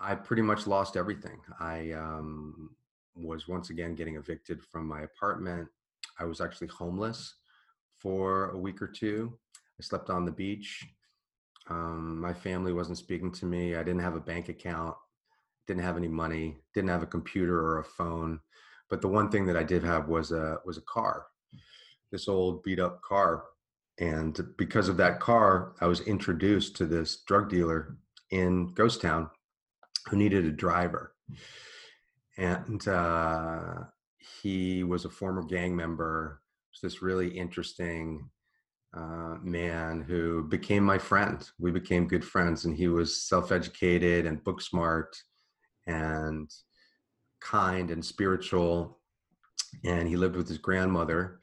i 0.00 0.14
pretty 0.14 0.42
much 0.42 0.66
lost 0.66 0.96
everything. 0.96 1.38
I 1.60 1.92
um, 1.92 2.70
was 3.14 3.46
once 3.46 3.70
again 3.70 3.94
getting 3.94 4.16
evicted 4.16 4.62
from 4.62 4.86
my 4.86 5.02
apartment 5.02 5.68
i 6.18 6.24
was 6.24 6.40
actually 6.40 6.68
homeless 6.68 7.34
for 7.98 8.50
a 8.50 8.58
week 8.58 8.80
or 8.82 8.88
two 8.88 9.32
i 9.78 9.82
slept 9.82 10.10
on 10.10 10.24
the 10.24 10.32
beach 10.32 10.86
um, 11.70 12.20
my 12.20 12.32
family 12.32 12.72
wasn't 12.72 12.98
speaking 12.98 13.32
to 13.32 13.46
me. 13.46 13.74
I 13.74 13.82
didn't 13.82 14.02
have 14.02 14.16
a 14.16 14.20
bank 14.20 14.48
account, 14.48 14.96
didn't 15.66 15.82
have 15.82 15.96
any 15.96 16.08
money, 16.08 16.58
didn't 16.74 16.90
have 16.90 17.02
a 17.02 17.06
computer 17.06 17.58
or 17.58 17.78
a 17.78 17.84
phone. 17.84 18.40
But 18.90 19.00
the 19.00 19.08
one 19.08 19.30
thing 19.30 19.46
that 19.46 19.56
I 19.56 19.62
did 19.62 19.82
have 19.82 20.08
was 20.08 20.30
a 20.30 20.58
was 20.64 20.76
a 20.76 20.82
car, 20.82 21.26
this 22.12 22.28
old 22.28 22.62
beat 22.62 22.80
up 22.80 23.00
car. 23.02 23.44
And 23.98 24.38
because 24.58 24.88
of 24.88 24.96
that 24.98 25.20
car, 25.20 25.74
I 25.80 25.86
was 25.86 26.00
introduced 26.00 26.76
to 26.76 26.84
this 26.84 27.22
drug 27.26 27.48
dealer 27.48 27.96
in 28.30 28.74
Ghost 28.74 29.00
Town 29.00 29.30
who 30.08 30.16
needed 30.16 30.44
a 30.44 30.50
driver. 30.50 31.14
And 32.36 32.86
uh, 32.86 33.84
he 34.42 34.84
was 34.84 35.04
a 35.04 35.10
former 35.10 35.42
gang 35.42 35.74
member. 35.74 36.40
Was 36.72 36.80
this 36.80 37.02
really 37.02 37.28
interesting 37.28 38.30
uh, 38.96 39.36
man 39.42 40.02
who 40.02 40.44
became 40.44 40.84
my 40.84 40.98
friend. 40.98 41.48
We 41.58 41.72
became 41.72 42.06
good 42.06 42.24
friends, 42.24 42.64
and 42.64 42.76
he 42.76 42.88
was 42.88 43.22
self 43.22 43.50
educated 43.50 44.26
and 44.26 44.44
book 44.44 44.60
smart 44.60 45.16
and 45.86 46.50
kind 47.40 47.90
and 47.90 48.04
spiritual. 48.04 49.00
And 49.84 50.06
he 50.08 50.16
lived 50.16 50.36
with 50.36 50.48
his 50.48 50.58
grandmother, 50.58 51.40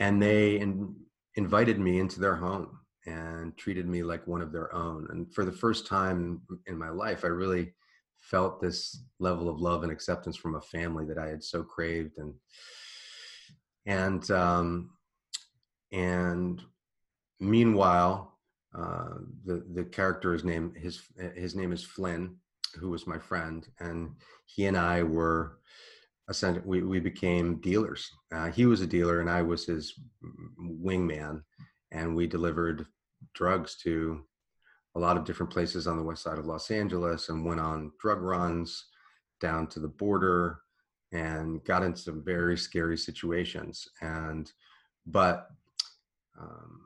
and 0.00 0.20
they 0.20 0.58
in, 0.58 0.96
invited 1.36 1.78
me 1.78 2.00
into 2.00 2.18
their 2.18 2.34
home 2.34 2.80
and 3.06 3.56
treated 3.56 3.86
me 3.86 4.02
like 4.02 4.26
one 4.26 4.42
of 4.42 4.50
their 4.50 4.74
own. 4.74 5.06
And 5.10 5.32
for 5.32 5.44
the 5.44 5.52
first 5.52 5.86
time 5.86 6.40
in 6.66 6.76
my 6.76 6.88
life, 6.88 7.24
I 7.24 7.28
really 7.28 7.74
felt 8.30 8.60
this 8.60 9.04
level 9.18 9.48
of 9.48 9.60
love 9.60 9.82
and 9.82 9.92
acceptance 9.92 10.36
from 10.36 10.54
a 10.54 10.60
family 10.60 11.04
that 11.04 11.18
I 11.18 11.28
had 11.28 11.42
so 11.42 11.62
craved 11.62 12.18
and 12.18 12.34
and 13.86 14.30
um, 14.30 14.90
and 15.92 16.62
meanwhile, 17.40 18.38
uh, 18.76 19.18
the 19.44 19.64
the 19.74 19.84
character 19.84 20.34
is 20.34 20.44
named 20.44 20.76
his 20.76 21.02
his 21.36 21.54
name 21.54 21.72
is 21.72 21.84
Flynn, 21.84 22.36
who 22.78 22.90
was 22.90 23.06
my 23.06 23.18
friend, 23.18 23.66
and 23.80 24.14
he 24.46 24.66
and 24.66 24.76
I 24.76 25.02
were 25.02 25.58
essentially 26.28 26.64
we 26.66 26.82
we 26.82 27.00
became 27.00 27.60
dealers. 27.60 28.10
Uh, 28.32 28.50
he 28.50 28.66
was 28.66 28.80
a 28.80 28.86
dealer, 28.86 29.20
and 29.20 29.30
I 29.30 29.42
was 29.42 29.66
his 29.66 29.94
wingman, 30.58 31.42
and 31.92 32.16
we 32.16 32.26
delivered 32.26 32.86
drugs 33.34 33.76
to 33.82 34.24
a 34.96 35.00
lot 35.00 35.16
of 35.16 35.24
different 35.24 35.52
places 35.52 35.86
on 35.86 35.96
the 35.96 36.02
west 36.02 36.22
side 36.22 36.38
of 36.38 36.46
Los 36.46 36.70
Angeles, 36.70 37.28
and 37.28 37.44
went 37.44 37.60
on 37.60 37.92
drug 38.00 38.20
runs 38.20 38.86
down 39.40 39.66
to 39.68 39.80
the 39.80 39.88
border, 39.88 40.60
and 41.12 41.64
got 41.64 41.82
into 41.82 42.00
some 42.00 42.22
very 42.24 42.56
scary 42.56 42.96
situations. 42.96 43.88
And 44.00 44.50
but 45.06 45.48
um, 46.40 46.80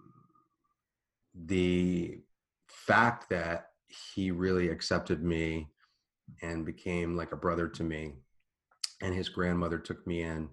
the 1.35 2.21
fact 2.69 3.31
that 3.31 3.71
he 3.87 4.31
really 4.31 4.69
accepted 4.69 5.23
me 5.23 5.69
and 6.43 6.67
became 6.67 7.17
like 7.17 7.33
a 7.33 7.37
brother 7.37 7.69
to 7.69 7.85
me 7.85 8.15
and 9.01 9.15
his 9.15 9.29
grandmother 9.29 9.79
took 9.79 10.07
me 10.07 10.23
in 10.23 10.49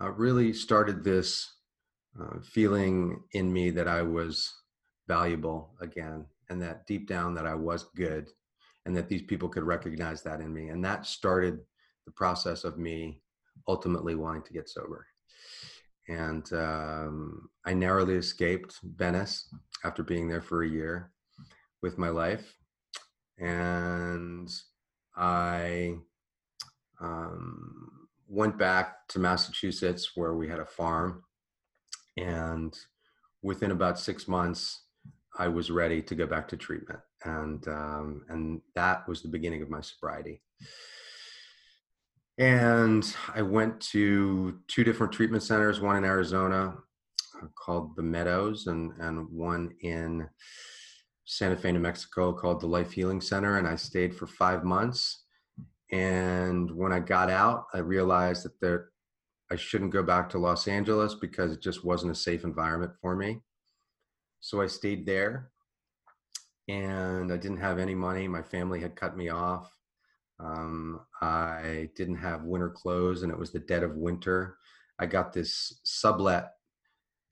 uh, 0.00 0.10
really 0.10 0.52
started 0.52 1.02
this 1.02 1.52
uh, 2.20 2.38
feeling 2.42 3.20
in 3.32 3.52
me 3.52 3.70
that 3.70 3.88
i 3.88 4.02
was 4.02 4.52
valuable 5.08 5.74
again 5.80 6.24
and 6.50 6.60
that 6.60 6.86
deep 6.86 7.08
down 7.08 7.34
that 7.34 7.46
i 7.46 7.54
was 7.54 7.84
good 7.96 8.30
and 8.86 8.96
that 8.96 9.08
these 9.08 9.22
people 9.22 9.48
could 9.48 9.62
recognize 9.62 10.22
that 10.22 10.40
in 10.40 10.52
me 10.52 10.68
and 10.68 10.84
that 10.84 11.06
started 11.06 11.58
the 12.06 12.12
process 12.12 12.64
of 12.64 12.78
me 12.78 13.22
ultimately 13.68 14.14
wanting 14.14 14.42
to 14.42 14.52
get 14.52 14.68
sober. 14.68 15.06
And 16.08 16.50
um, 16.52 17.48
I 17.64 17.72
narrowly 17.72 18.14
escaped 18.14 18.78
Venice 18.82 19.48
after 19.84 20.02
being 20.02 20.28
there 20.28 20.42
for 20.42 20.62
a 20.62 20.68
year 20.68 21.10
with 21.82 21.96
my 21.98 22.10
life, 22.10 22.54
and 23.38 24.50
I 25.16 25.96
um, 27.00 28.08
went 28.28 28.58
back 28.58 29.08
to 29.08 29.18
Massachusetts 29.18 30.10
where 30.14 30.34
we 30.34 30.46
had 30.46 30.60
a 30.60 30.66
farm, 30.66 31.22
and 32.18 32.76
within 33.42 33.70
about 33.70 33.98
six 33.98 34.28
months, 34.28 34.83
I 35.36 35.48
was 35.48 35.70
ready 35.70 36.00
to 36.02 36.14
go 36.14 36.26
back 36.26 36.48
to 36.48 36.56
treatment, 36.56 37.00
and 37.24 37.66
um, 37.68 38.24
and 38.28 38.60
that 38.74 39.08
was 39.08 39.22
the 39.22 39.28
beginning 39.28 39.62
of 39.62 39.70
my 39.70 39.80
sobriety. 39.80 40.42
And 42.38 43.14
I 43.32 43.42
went 43.42 43.80
to 43.92 44.58
two 44.66 44.84
different 44.84 45.12
treatment 45.12 45.42
centers, 45.42 45.80
one 45.80 45.96
in 45.96 46.04
Arizona 46.04 46.74
uh, 47.40 47.46
called 47.56 47.94
the 47.94 48.02
Meadows 48.02 48.66
and, 48.66 48.92
and 48.98 49.28
one 49.30 49.72
in 49.82 50.28
Santa 51.26 51.56
Fe, 51.56 51.72
New 51.72 51.78
Mexico 51.78 52.32
called 52.32 52.60
the 52.60 52.66
Life 52.66 52.92
Healing 52.92 53.20
Center. 53.20 53.58
And 53.58 53.68
I 53.68 53.76
stayed 53.76 54.14
for 54.16 54.26
five 54.26 54.64
months. 54.64 55.24
And 55.92 56.70
when 56.72 56.92
I 56.92 56.98
got 56.98 57.30
out, 57.30 57.66
I 57.72 57.78
realized 57.78 58.44
that 58.44 58.60
there, 58.60 58.88
I 59.52 59.56
shouldn't 59.56 59.92
go 59.92 60.02
back 60.02 60.28
to 60.30 60.38
Los 60.38 60.66
Angeles 60.66 61.14
because 61.14 61.52
it 61.52 61.62
just 61.62 61.84
wasn't 61.84 62.12
a 62.12 62.16
safe 62.16 62.42
environment 62.42 62.92
for 63.00 63.14
me. 63.14 63.42
So 64.44 64.60
I 64.60 64.66
stayed 64.66 65.06
there 65.06 65.48
and 66.68 67.32
I 67.32 67.38
didn't 67.38 67.62
have 67.62 67.78
any 67.78 67.94
money. 67.94 68.28
My 68.28 68.42
family 68.42 68.78
had 68.78 68.94
cut 68.94 69.16
me 69.16 69.30
off. 69.30 69.72
Um, 70.38 71.00
I 71.22 71.88
didn't 71.96 72.16
have 72.16 72.44
winter 72.44 72.68
clothes 72.68 73.22
and 73.22 73.32
it 73.32 73.38
was 73.38 73.52
the 73.52 73.60
dead 73.60 73.82
of 73.82 73.96
winter. 73.96 74.58
I 74.98 75.06
got 75.06 75.32
this 75.32 75.80
sublet 75.82 76.50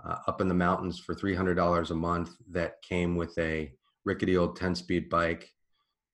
uh, 0.02 0.20
up 0.26 0.40
in 0.40 0.48
the 0.48 0.54
mountains 0.54 1.00
for 1.00 1.14
$300 1.14 1.90
a 1.90 1.94
month 1.94 2.30
that 2.50 2.80
came 2.80 3.14
with 3.16 3.36
a 3.36 3.74
rickety 4.06 4.38
old 4.38 4.56
10 4.56 4.74
speed 4.74 5.10
bike. 5.10 5.52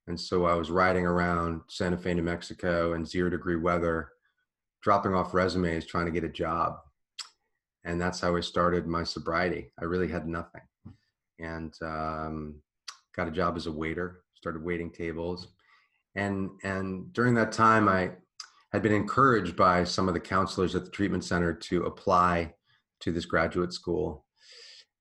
And 0.09 0.19
so 0.21 0.47
I 0.47 0.55
was 0.55 0.69
riding 0.69 1.07
around 1.07 1.61
Santa 1.69 1.97
Fe, 1.97 2.15
New 2.15 2.23
Mexico 2.23 2.95
in 2.95 3.07
zero 3.07 3.31
degree 3.31 3.55
weather, 3.55 4.09
dropping 4.83 5.15
off 5.15 5.33
resumes, 5.33 5.87
trying 5.87 6.07
to 6.07 6.13
get 6.13 6.25
a 6.25 6.29
job. 6.29 6.79
And 7.85 8.01
that's 8.01 8.19
how 8.19 8.35
I 8.35 8.41
started 8.41 8.89
my 8.89 9.05
sobriety. 9.05 9.71
I 9.81 9.85
really 9.85 10.09
had 10.09 10.27
nothing. 10.27 10.63
And 11.39 11.75
um, 11.83 12.61
got 13.15 13.29
a 13.29 13.33
job 13.33 13.57
as 13.57 13.67
a 13.67 13.73
waiter, 13.73 14.23
started 14.35 14.63
waiting 14.63 14.91
tables. 14.91 15.49
And, 16.15 16.51
and 16.65 17.13
during 17.13 17.35
that 17.35 17.53
time, 17.53 17.89
I 17.89 18.13
had 18.73 18.83
been 18.83 18.93
encouraged 18.93 19.57
by 19.57 19.85
some 19.85 20.09
of 20.09 20.15
the 20.15 20.21
counselors 20.21 20.75
at 20.75 20.85
the 20.85 20.91
treatment 20.91 21.25
center 21.25 21.53
to 21.53 21.85
apply 21.85 22.55
to 23.01 23.13
this 23.13 23.25
graduate 23.25 23.73
school. 23.73 24.25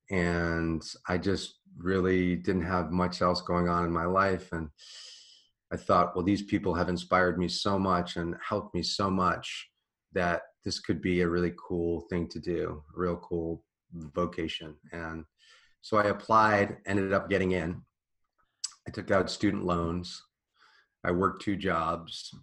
And 0.09 0.81
I 1.07 1.17
just 1.17 1.59
really 1.77 2.35
didn't 2.35 2.63
have 2.65 2.91
much 2.91 3.21
else 3.21 3.41
going 3.41 3.67
on 3.67 3.85
in 3.85 3.91
my 3.91 4.05
life. 4.05 4.51
And 4.51 4.69
I 5.71 5.77
thought, 5.77 6.15
well, 6.15 6.23
these 6.23 6.43
people 6.43 6.73
have 6.75 6.89
inspired 6.89 7.37
me 7.37 7.47
so 7.47 7.77
much 7.77 8.15
and 8.15 8.35
helped 8.47 8.73
me 8.73 8.83
so 8.83 9.09
much 9.09 9.69
that 10.13 10.43
this 10.63 10.79
could 10.79 11.01
be 11.01 11.21
a 11.21 11.27
really 11.27 11.53
cool 11.57 12.01
thing 12.09 12.27
to 12.29 12.39
do, 12.39 12.83
a 12.95 12.99
real 12.99 13.17
cool 13.17 13.63
vocation. 13.93 14.75
And 14.91 15.25
so 15.87 15.95
I 15.95 16.07
applied, 16.07 16.79
ended 16.85 17.13
up 17.13 17.29
getting 17.29 17.53
in. 17.53 17.81
I 18.85 18.91
took 18.91 19.09
out 19.09 19.31
student 19.31 19.63
loans. 19.63 20.21
I 21.05 21.11
worked 21.11 21.43
two 21.43 21.55
jobs. 21.55 22.35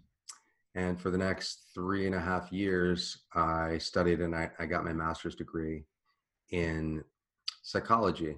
And 0.73 0.99
for 0.99 1.11
the 1.11 1.19
next 1.19 1.67
three 1.71 2.07
and 2.07 2.15
a 2.15 2.19
half 2.19 2.51
years, 2.51 3.19
I 3.35 3.77
studied 3.77 4.21
and 4.21 4.35
I, 4.35 4.49
I 4.57 4.65
got 4.65 4.83
my 4.83 4.93
master's 4.93 5.35
degree 5.35 5.83
in 6.49 7.03
psychology. 7.61 8.35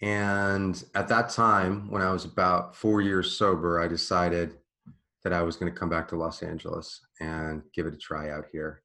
And 0.00 0.80
at 0.94 1.08
that 1.08 1.30
time, 1.30 1.90
when 1.90 2.02
I 2.02 2.12
was 2.12 2.24
about 2.24 2.76
four 2.76 3.00
years 3.00 3.32
sober, 3.32 3.80
I 3.80 3.88
decided 3.88 4.58
that 5.24 5.32
I 5.32 5.42
was 5.42 5.56
going 5.56 5.72
to 5.72 5.76
come 5.76 5.90
back 5.90 6.06
to 6.10 6.16
Los 6.16 6.40
Angeles 6.44 7.00
and 7.18 7.62
give 7.74 7.86
it 7.86 7.94
a 7.94 7.98
try 7.98 8.30
out 8.30 8.44
here 8.52 8.84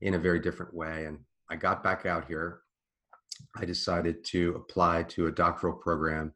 in 0.00 0.14
a 0.14 0.18
very 0.18 0.40
different 0.40 0.72
way. 0.72 1.04
And 1.04 1.18
I 1.50 1.56
got 1.56 1.84
back 1.84 2.06
out 2.06 2.26
here. 2.26 2.60
I 3.56 3.64
decided 3.64 4.24
to 4.26 4.54
apply 4.56 5.04
to 5.04 5.26
a 5.26 5.32
doctoral 5.32 5.74
program 5.74 6.34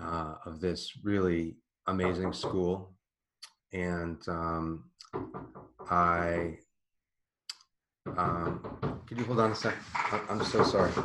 uh, 0.00 0.34
of 0.46 0.60
this 0.60 0.92
really 1.02 1.56
amazing 1.86 2.32
school 2.32 2.94
and 3.72 4.20
um, 4.28 4.84
I. 5.90 6.58
Um, 8.16 8.62
could 9.06 9.18
you 9.18 9.24
hold 9.24 9.40
on 9.40 9.52
a 9.52 9.54
sec? 9.54 9.74
I'm 10.30 10.42
so 10.44 10.62
sorry. 10.64 10.90
I 10.92 11.02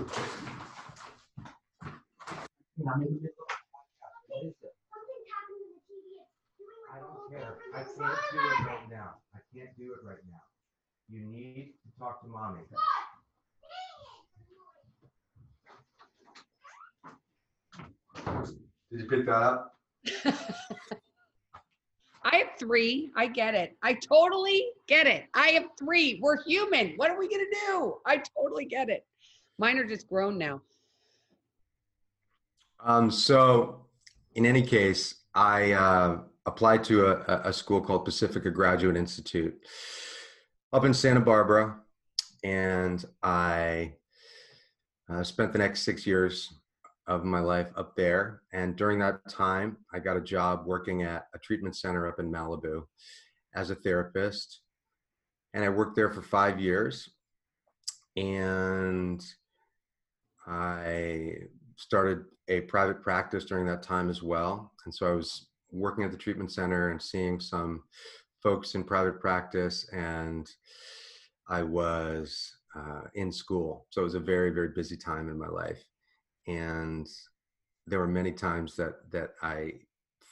don't 7.00 7.30
care. 7.30 7.56
Can't 7.74 8.18
do 8.32 8.40
it 8.40 8.66
right 8.66 8.90
now. 8.90 9.16
I 9.36 9.40
can't 9.54 9.78
do 9.78 9.94
it 9.94 10.08
right 10.08 10.24
now. 10.30 10.42
You 11.10 11.26
need 11.26 11.74
to 11.84 12.00
talk 12.00 12.22
to 12.22 12.28
mommy. 12.28 12.62
Did 18.94 19.02
you 19.02 19.08
pick 19.08 19.26
that 19.26 19.32
up? 19.32 19.76
I 22.24 22.38
have 22.38 22.50
three. 22.60 23.12
I 23.18 23.26
get 23.26 23.56
it. 23.56 23.76
I 23.82 23.96
totally 23.96 24.68
get 24.88 25.08
it. 25.08 25.26
I 25.34 25.48
have 25.48 25.66
three. 25.80 26.20
We're 26.22 26.44
human. 26.44 26.94
What 26.98 27.10
are 27.10 27.18
we 27.18 27.28
going 27.28 27.44
to 27.44 27.58
do? 27.66 27.96
I 28.06 28.22
totally 28.38 28.66
get 28.66 28.90
it. 28.90 29.04
Mine 29.58 29.80
are 29.80 29.84
just 29.84 30.08
grown 30.08 30.38
now. 30.38 30.62
Um, 32.86 33.10
so, 33.10 33.88
in 34.36 34.46
any 34.46 34.62
case, 34.62 35.24
I 35.34 35.72
uh, 35.72 36.20
applied 36.46 36.84
to 36.84 37.08
a, 37.08 37.50
a 37.50 37.54
school 37.54 37.82
called 37.82 38.06
Pacifica 38.06 38.52
Graduate 38.52 38.96
Institute 38.96 39.60
up 40.72 40.86
in 40.86 40.94
Santa 40.94 41.22
Barbara, 41.22 41.80
and 42.44 43.04
I 43.24 43.96
uh, 45.10 45.24
spent 45.24 45.52
the 45.52 45.58
next 45.58 45.82
six 45.82 46.06
years 46.06 46.54
of 47.08 47.26
my 47.26 47.40
life 47.40 47.70
up 47.76 47.96
there. 47.96 48.42
And 48.54 48.76
during 48.76 49.00
that 49.00 49.28
time, 49.30 49.78
I 49.94 50.00
got 50.00 50.18
a 50.18 50.22
job 50.22 50.66
working 50.66 51.04
at 51.04 51.28
a 51.34 51.40
treatment 51.40 51.76
center 51.76 52.08
up 52.08 52.20
in 52.20 52.32
Malibu 52.32 52.86
as 53.56 53.70
a 53.70 53.76
therapist. 53.76 54.62
And 55.54 55.64
I 55.64 55.70
worked 55.70 55.96
there 55.96 56.10
for 56.10 56.22
five 56.22 56.60
years. 56.60 57.10
And 58.16 59.24
I 60.48 61.36
started 61.76 62.26
a 62.48 62.62
private 62.62 63.02
practice 63.02 63.46
during 63.46 63.66
that 63.68 63.84
time 63.84 64.10
as 64.10 64.22
well. 64.22 64.72
And 64.86 64.94
so 64.94 65.08
I 65.08 65.16
was 65.16 65.48
working 65.72 66.04
at 66.04 66.12
the 66.12 66.18
treatment 66.18 66.52
center 66.52 66.90
and 66.90 67.02
seeing 67.02 67.40
some 67.40 67.84
folks 68.42 68.76
in 68.76 68.84
private 68.84 69.20
practice. 69.20 69.90
And 69.92 70.50
I 71.50 71.64
was 71.64 72.56
uh, 72.76 73.02
in 73.16 73.32
school. 73.32 73.88
So 73.90 74.02
it 74.02 74.06
was 74.06 74.16
a 74.16 74.20
very, 74.20 74.52
very 74.52 74.70
busy 74.70 74.96
time 74.96 75.30
in 75.30 75.38
my 75.38 75.48
life 75.48 75.84
and 76.48 77.08
there 77.88 78.00
were 78.00 78.08
many 78.08 78.32
times 78.32 78.76
that 78.76 79.12
that 79.12 79.32
I 79.42 79.74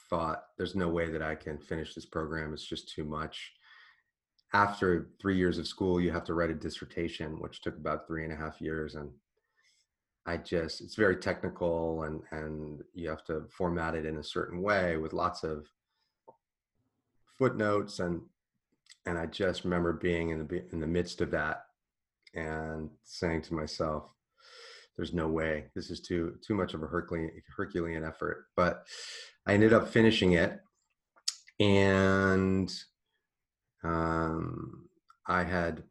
thought 0.10 0.44
there's 0.58 0.76
no 0.76 0.90
way 0.90 1.10
that 1.10 1.22
I 1.22 1.36
can 1.36 1.58
finish 1.58 1.96
this 1.96 2.06
program. 2.06 2.54
It's 2.54 2.66
just 2.66 2.94
too 2.94 3.06
much. 3.06 3.54
After 4.54 5.10
three 5.22 5.38
years 5.38 5.58
of 5.58 5.68
school, 5.68 6.02
you 6.02 6.12
have 6.12 6.26
to 6.26 6.34
write 6.34 6.50
a 6.50 6.54
dissertation, 6.54 7.40
which 7.40 7.62
took 7.62 7.78
about 7.78 8.06
three 8.06 8.26
and 8.26 8.34
a 8.34 8.36
half 8.36 8.60
years. 8.60 8.96
And 8.96 9.10
I 10.26 10.36
just, 10.38 10.82
it's 10.82 10.96
very 10.96 11.16
technical 11.16 12.04
and, 12.04 12.22
and 12.32 12.84
you 12.94 13.10
have 13.10 13.24
to 13.26 13.46
format 13.50 13.96
it 13.96 14.06
in 14.06 14.18
a 14.18 14.24
certain 14.24 14.62
way 14.62 14.98
with 14.98 15.14
lots 15.14 15.44
of 15.44 15.68
footnotes. 17.38 18.00
And, 18.00 18.22
and 19.06 19.18
I 19.18 19.28
just 19.28 19.64
remember 19.64 19.94
being 19.94 20.30
in 20.32 20.46
the, 20.46 20.64
in 20.74 20.82
the 20.82 20.88
midst 20.88 21.22
of 21.22 21.32
that 21.32 21.64
and 22.34 22.90
saying 23.04 23.44
to 23.44 23.54
myself, 23.54 24.04
there's 24.98 25.14
no 25.14 25.28
way. 25.28 25.66
This 25.76 25.90
is 25.90 26.00
too 26.00 26.36
too 26.46 26.54
much 26.54 26.74
of 26.74 26.84
a 26.84 26.88
herculean 26.88 27.32
herculean 27.56 28.04
effort. 28.04 28.46
But 28.56 28.86
i 29.48 29.54
ended 29.54 29.74
up 29.74 29.88
finishing 29.88 30.34
it 30.34 30.60
and 31.60 32.74
um, 33.84 34.88
i 35.28 35.44
had 35.44 35.84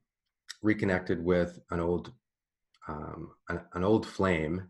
reconnected 0.62 1.24
with 1.24 1.58
an 1.70 1.80
old 1.80 2.12
um, 2.88 3.32
an, 3.48 3.60
an 3.74 3.84
old 3.84 4.06
flame 4.06 4.68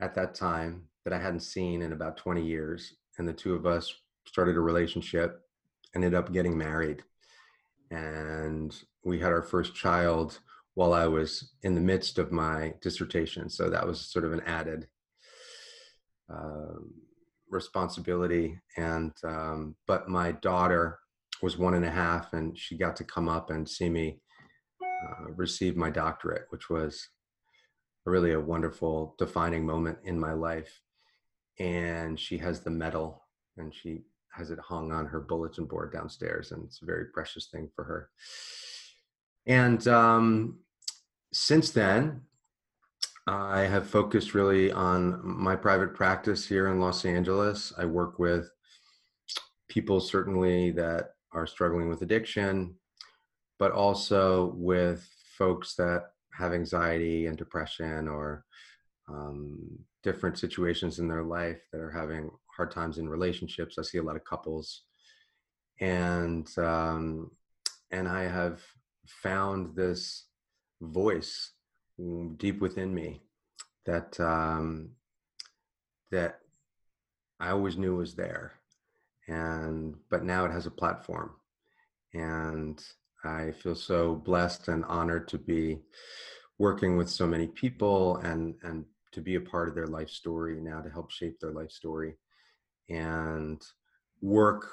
at 0.00 0.14
that 0.14 0.34
time 0.34 0.84
that 1.04 1.12
i 1.12 1.18
hadn't 1.18 1.40
seen 1.40 1.82
in 1.82 1.92
about 1.92 2.16
20 2.16 2.44
years 2.44 2.94
and 3.18 3.28
the 3.28 3.32
two 3.32 3.54
of 3.54 3.66
us 3.66 3.92
started 4.26 4.56
a 4.56 4.60
relationship 4.60 5.42
ended 5.94 6.14
up 6.14 6.32
getting 6.32 6.56
married 6.56 7.02
and 7.90 8.82
we 9.04 9.18
had 9.18 9.32
our 9.32 9.42
first 9.42 9.74
child 9.74 10.38
while 10.74 10.94
I 10.94 11.06
was 11.06 11.52
in 11.62 11.74
the 11.74 11.80
midst 11.80 12.18
of 12.18 12.32
my 12.32 12.74
dissertation. 12.80 13.50
So 13.50 13.68
that 13.70 13.86
was 13.86 14.10
sort 14.10 14.24
of 14.24 14.32
an 14.32 14.42
added 14.46 14.86
uh, 16.32 16.80
responsibility. 17.50 18.58
And 18.76 19.12
um, 19.24 19.76
but 19.86 20.08
my 20.08 20.32
daughter 20.32 20.98
was 21.42 21.58
one 21.58 21.74
and 21.74 21.84
a 21.84 21.90
half, 21.90 22.32
and 22.32 22.56
she 22.56 22.76
got 22.76 22.96
to 22.96 23.04
come 23.04 23.28
up 23.28 23.50
and 23.50 23.68
see 23.68 23.90
me 23.90 24.20
uh, 24.82 25.30
receive 25.32 25.76
my 25.76 25.90
doctorate, 25.90 26.46
which 26.50 26.70
was 26.70 27.08
really 28.06 28.32
a 28.32 28.40
wonderful 28.40 29.14
defining 29.18 29.66
moment 29.66 29.98
in 30.04 30.18
my 30.18 30.32
life. 30.32 30.80
And 31.58 32.18
she 32.18 32.38
has 32.38 32.60
the 32.60 32.70
medal, 32.70 33.22
and 33.56 33.74
she 33.74 34.02
has 34.32 34.50
it 34.50 34.58
hung 34.58 34.92
on 34.92 35.06
her 35.06 35.20
bulletin 35.20 35.66
board 35.66 35.92
downstairs, 35.92 36.52
and 36.52 36.64
it's 36.64 36.80
a 36.80 36.86
very 36.86 37.06
precious 37.12 37.48
thing 37.48 37.68
for 37.74 37.84
her. 37.84 38.08
And 39.46 39.86
um, 39.88 40.58
since 41.32 41.70
then, 41.70 42.22
I 43.26 43.60
have 43.60 43.86
focused 43.86 44.34
really 44.34 44.72
on 44.72 45.20
my 45.22 45.56
private 45.56 45.94
practice 45.94 46.46
here 46.46 46.68
in 46.68 46.80
Los 46.80 47.04
Angeles. 47.04 47.72
I 47.78 47.84
work 47.84 48.18
with 48.18 48.50
people 49.68 50.00
certainly 50.00 50.70
that 50.72 51.10
are 51.32 51.46
struggling 51.46 51.88
with 51.88 52.02
addiction, 52.02 52.74
but 53.58 53.72
also 53.72 54.52
with 54.56 55.08
folks 55.38 55.74
that 55.76 56.10
have 56.32 56.52
anxiety 56.52 57.26
and 57.26 57.38
depression 57.38 58.08
or 58.08 58.44
um, 59.08 59.78
different 60.02 60.38
situations 60.38 60.98
in 60.98 61.08
their 61.08 61.22
life 61.22 61.60
that 61.72 61.80
are 61.80 61.90
having 61.90 62.30
hard 62.56 62.70
times 62.70 62.98
in 62.98 63.08
relationships. 63.08 63.76
I 63.78 63.82
see 63.82 63.98
a 63.98 64.02
lot 64.02 64.16
of 64.16 64.24
couples 64.24 64.82
and 65.80 66.46
um, 66.58 67.30
and 67.90 68.08
I 68.08 68.22
have 68.22 68.62
found 69.06 69.74
this 69.74 70.26
voice 70.80 71.52
deep 72.36 72.60
within 72.60 72.94
me 72.94 73.20
that 73.86 74.18
um, 74.20 74.90
that 76.10 76.40
I 77.40 77.50
always 77.50 77.76
knew 77.76 77.96
was 77.96 78.14
there, 78.14 78.52
and 79.28 79.96
but 80.10 80.24
now 80.24 80.44
it 80.44 80.52
has 80.52 80.66
a 80.66 80.70
platform, 80.70 81.32
and 82.14 82.82
I 83.24 83.52
feel 83.52 83.74
so 83.74 84.14
blessed 84.14 84.68
and 84.68 84.84
honored 84.84 85.28
to 85.28 85.38
be 85.38 85.78
working 86.58 86.96
with 86.96 87.10
so 87.10 87.26
many 87.26 87.48
people 87.48 88.16
and 88.18 88.54
and 88.62 88.84
to 89.12 89.20
be 89.20 89.34
a 89.34 89.40
part 89.40 89.68
of 89.68 89.74
their 89.74 89.86
life 89.86 90.10
story 90.10 90.60
now 90.60 90.80
to 90.80 90.90
help 90.90 91.10
shape 91.10 91.38
their 91.38 91.52
life 91.52 91.70
story 91.70 92.16
and 92.88 93.60
work 94.20 94.70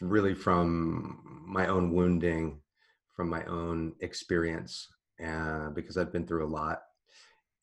really 0.00 0.34
from 0.34 1.42
my 1.46 1.66
own 1.66 1.92
wounding 1.92 2.60
from 3.14 3.28
my 3.28 3.44
own 3.44 3.94
experience 4.00 4.88
uh, 5.24 5.70
because 5.70 5.96
I've 5.96 6.12
been 6.12 6.26
through 6.26 6.46
a 6.46 6.54
lot. 6.60 6.82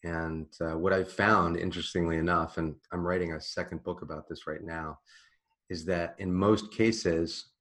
And 0.03 0.47
uh, 0.59 0.77
what 0.77 0.93
I've 0.93 1.11
found, 1.11 1.57
interestingly 1.57 2.17
enough, 2.17 2.57
and 2.57 2.75
I'm 2.91 3.05
writing 3.05 3.33
a 3.33 3.41
second 3.41 3.83
book 3.83 4.01
about 4.01 4.27
this 4.27 4.47
right 4.47 4.63
now, 4.63 4.99
is 5.69 5.85
that 5.85 6.15
in 6.17 6.33
most 6.33 6.71
cases, 6.73 7.51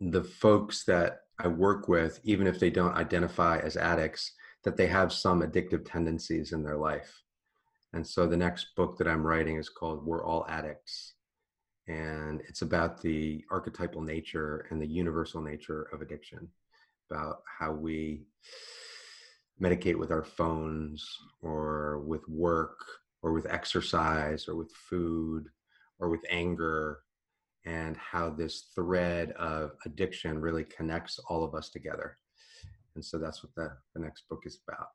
the 0.00 0.24
folks 0.24 0.84
that 0.84 1.20
I 1.38 1.48
work 1.48 1.88
with, 1.88 2.20
even 2.24 2.46
if 2.46 2.58
they 2.58 2.70
don't 2.70 2.96
identify 2.96 3.58
as 3.58 3.76
addicts, 3.76 4.32
that 4.64 4.76
they 4.76 4.86
have 4.86 5.12
some 5.12 5.42
addictive 5.42 5.88
tendencies 5.90 6.52
in 6.52 6.62
their 6.62 6.76
life. 6.76 7.22
And 7.92 8.06
so 8.06 8.26
the 8.26 8.36
next 8.36 8.74
book 8.76 8.98
that 8.98 9.08
I'm 9.08 9.26
writing 9.26 9.56
is 9.56 9.68
called 9.68 10.04
We're 10.04 10.24
All 10.24 10.46
Addicts. 10.48 11.14
And 11.86 12.40
it's 12.48 12.62
about 12.62 13.00
the 13.00 13.44
archetypal 13.50 14.02
nature 14.02 14.66
and 14.70 14.80
the 14.80 14.86
universal 14.86 15.40
nature 15.40 15.88
of 15.92 16.02
addiction, 16.02 16.48
about 17.10 17.42
how 17.58 17.72
we 17.72 18.26
medicate 19.60 19.98
with 19.98 20.10
our 20.10 20.24
phones 20.24 21.06
or 21.42 22.00
with 22.00 22.26
work 22.28 22.78
or 23.22 23.32
with 23.32 23.46
exercise 23.46 24.48
or 24.48 24.54
with 24.56 24.70
food 24.72 25.48
or 25.98 26.08
with 26.10 26.20
anger 26.30 27.00
and 27.64 27.96
how 27.96 28.30
this 28.30 28.70
thread 28.74 29.32
of 29.32 29.72
addiction 29.84 30.40
really 30.40 30.64
connects 30.64 31.18
all 31.28 31.42
of 31.42 31.54
us 31.54 31.68
together. 31.68 32.18
And 32.94 33.04
so 33.04 33.18
that's 33.18 33.42
what 33.42 33.54
the, 33.54 33.72
the 33.94 34.00
next 34.00 34.28
book 34.28 34.42
is 34.44 34.60
about. 34.66 34.88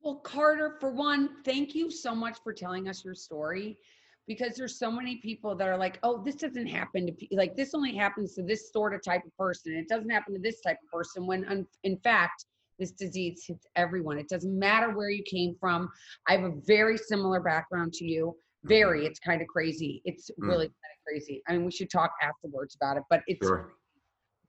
Well, 0.00 0.16
Carter, 0.16 0.76
for 0.80 0.90
one, 0.90 1.42
thank 1.44 1.74
you 1.74 1.90
so 1.90 2.14
much 2.14 2.38
for 2.42 2.52
telling 2.52 2.88
us 2.88 3.04
your 3.04 3.14
story 3.14 3.78
because 4.26 4.56
there's 4.56 4.78
so 4.78 4.90
many 4.90 5.16
people 5.16 5.54
that 5.54 5.68
are 5.68 5.76
like, 5.76 5.98
oh, 6.02 6.22
this 6.22 6.36
doesn't 6.36 6.66
happen 6.66 7.06
to 7.06 7.12
people. 7.12 7.36
Like, 7.36 7.56
this 7.56 7.74
only 7.74 7.94
happens 7.94 8.34
to 8.34 8.42
this 8.42 8.72
sort 8.72 8.94
of 8.94 9.02
type 9.02 9.24
of 9.24 9.36
person. 9.36 9.74
It 9.74 9.88
doesn't 9.88 10.10
happen 10.10 10.34
to 10.34 10.40
this 10.40 10.60
type 10.60 10.78
of 10.82 10.90
person. 10.90 11.26
When, 11.26 11.66
in 11.84 11.96
fact, 11.98 12.44
this 12.78 12.90
disease 12.90 13.44
hits 13.46 13.66
everyone. 13.76 14.18
It 14.18 14.28
doesn't 14.28 14.58
matter 14.58 14.90
where 14.94 15.08
you 15.08 15.22
came 15.22 15.56
from. 15.58 15.88
I 16.28 16.32
have 16.32 16.44
a 16.44 16.52
very 16.66 16.98
similar 16.98 17.40
background 17.40 17.94
to 17.94 18.04
you 18.04 18.36
very 18.66 19.00
mm-hmm. 19.00 19.06
it's 19.06 19.18
kind 19.20 19.40
of 19.40 19.48
crazy 19.48 20.02
it's 20.04 20.30
mm. 20.30 20.48
really 20.48 20.66
kind 20.66 20.68
of 20.68 21.04
crazy 21.06 21.42
i 21.48 21.52
mean 21.52 21.64
we 21.64 21.70
should 21.70 21.90
talk 21.90 22.12
afterwards 22.22 22.76
about 22.76 22.96
it 22.96 23.02
but 23.08 23.22
it's 23.26 23.46
sure. 23.46 23.72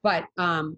but 0.04 0.26
um 0.38 0.78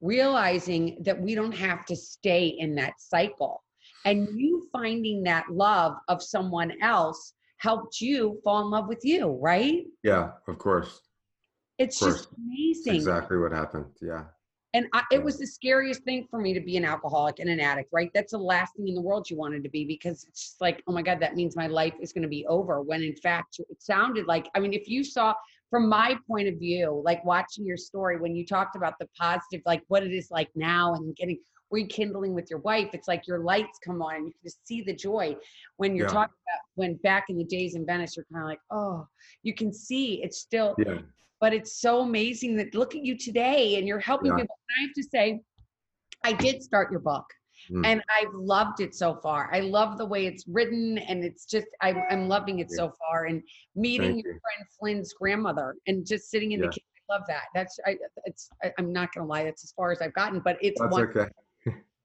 realizing 0.00 0.98
that 1.02 1.18
we 1.20 1.34
don't 1.34 1.54
have 1.54 1.84
to 1.86 1.96
stay 1.96 2.46
in 2.58 2.74
that 2.74 2.92
cycle 2.98 3.62
and 4.04 4.28
you 4.38 4.68
finding 4.72 5.22
that 5.22 5.48
love 5.50 5.96
of 6.08 6.22
someone 6.22 6.72
else 6.82 7.32
helped 7.58 8.00
you 8.00 8.40
fall 8.44 8.60
in 8.62 8.70
love 8.70 8.88
with 8.88 9.00
you 9.04 9.38
right 9.40 9.84
yeah 10.02 10.30
of 10.48 10.58
course 10.58 11.00
it's 11.78 12.00
of 12.00 12.08
course. 12.08 12.20
just 12.22 12.28
amazing 12.36 12.96
exactly 12.96 13.38
what 13.38 13.52
happened 13.52 13.86
yeah 14.00 14.24
and 14.76 14.88
I, 14.92 15.04
it 15.10 15.24
was 15.24 15.38
the 15.38 15.46
scariest 15.46 16.02
thing 16.02 16.26
for 16.30 16.38
me 16.38 16.52
to 16.52 16.60
be 16.60 16.76
an 16.76 16.84
alcoholic 16.84 17.38
and 17.38 17.48
an 17.48 17.60
addict, 17.60 17.88
right? 17.94 18.10
That's 18.12 18.32
the 18.32 18.38
last 18.38 18.76
thing 18.76 18.88
in 18.88 18.94
the 18.94 19.00
world 19.00 19.30
you 19.30 19.36
wanted 19.38 19.62
to 19.62 19.70
be 19.70 19.86
because 19.86 20.26
it's 20.28 20.42
just 20.42 20.60
like, 20.60 20.82
oh 20.86 20.92
my 20.92 21.00
God, 21.00 21.18
that 21.20 21.34
means 21.34 21.56
my 21.56 21.66
life 21.66 21.94
is 21.98 22.12
going 22.12 22.24
to 22.24 22.28
be 22.28 22.44
over. 22.46 22.82
When 22.82 23.02
in 23.02 23.16
fact, 23.16 23.58
it 23.58 23.82
sounded 23.82 24.26
like, 24.26 24.50
I 24.54 24.60
mean, 24.60 24.74
if 24.74 24.86
you 24.86 25.02
saw 25.02 25.32
from 25.70 25.88
my 25.88 26.18
point 26.28 26.48
of 26.48 26.58
view, 26.58 27.00
like 27.06 27.24
watching 27.24 27.64
your 27.64 27.78
story, 27.78 28.20
when 28.20 28.36
you 28.36 28.44
talked 28.44 28.76
about 28.76 28.98
the 29.00 29.08
positive, 29.18 29.62
like 29.64 29.82
what 29.88 30.02
it 30.02 30.12
is 30.12 30.30
like 30.30 30.50
now 30.54 30.92
and 30.92 31.16
getting 31.16 31.38
rekindling 31.70 32.34
with 32.34 32.48
your 32.50 32.60
wife, 32.60 32.90
it's 32.92 33.08
like 33.08 33.26
your 33.26 33.40
lights 33.40 33.78
come 33.84 34.00
on 34.02 34.16
and 34.16 34.26
you 34.26 34.32
can 34.32 34.40
just 34.44 34.66
see 34.66 34.82
the 34.82 34.94
joy. 34.94 35.36
When 35.76 35.96
you're 35.96 36.06
yeah. 36.06 36.12
talking 36.12 36.34
about 36.46 36.60
when 36.74 36.94
back 36.96 37.24
in 37.28 37.36
the 37.36 37.44
days 37.44 37.74
in 37.74 37.84
Venice, 37.84 38.16
you're 38.16 38.26
kind 38.32 38.42
of 38.42 38.48
like, 38.48 38.60
oh, 38.70 39.06
you 39.42 39.54
can 39.54 39.72
see 39.72 40.22
it's 40.22 40.38
still. 40.38 40.74
Yeah 40.78 40.98
but 41.40 41.52
it's 41.52 41.80
so 41.80 42.00
amazing 42.00 42.56
that 42.56 42.74
look 42.74 42.94
at 42.94 43.04
you 43.04 43.16
today 43.16 43.76
and 43.76 43.86
you're 43.86 44.00
helping 44.00 44.28
yeah. 44.28 44.36
people. 44.36 44.56
And 44.68 44.78
I 44.78 44.86
have 44.86 44.94
to 44.94 45.02
say, 45.02 45.40
I 46.24 46.32
did 46.32 46.62
start 46.62 46.90
your 46.90 47.00
book. 47.00 47.24
Mm. 47.70 47.86
And 47.86 48.02
I've 48.16 48.32
loved 48.34 48.80
it 48.80 48.94
so 48.94 49.18
far. 49.22 49.50
I 49.52 49.60
love 49.60 49.98
the 49.98 50.04
way 50.04 50.26
it's 50.26 50.44
written, 50.46 50.98
and 50.98 51.24
it's 51.24 51.46
just 51.46 51.66
I'm, 51.80 52.02
I'm 52.10 52.28
loving 52.28 52.58
it 52.60 52.70
so 52.70 52.92
far. 52.98 53.24
And 53.24 53.42
meeting 53.74 54.12
Thank 54.12 54.24
your 54.24 54.34
you. 54.34 54.40
friend 54.40 54.68
Flynn's 54.78 55.14
grandmother, 55.14 55.74
and 55.86 56.06
just 56.06 56.30
sitting 56.30 56.52
in 56.52 56.60
the 56.60 56.68
kitchen, 56.68 56.84
I 57.10 57.14
love 57.14 57.22
that. 57.28 57.44
That's 57.54 57.78
I, 57.86 57.96
it's 58.24 58.50
I, 58.62 58.72
am 58.78 58.92
not 58.92 59.12
gonna 59.12 59.26
lie, 59.26 59.42
that's 59.42 59.64
as 59.64 59.72
far 59.72 59.90
as 59.90 60.00
I've 60.02 60.12
gotten, 60.12 60.40
but 60.40 60.58
it's 60.60 60.78
that's 60.80 60.92
wonderful. 60.92 61.22
okay. 61.22 61.30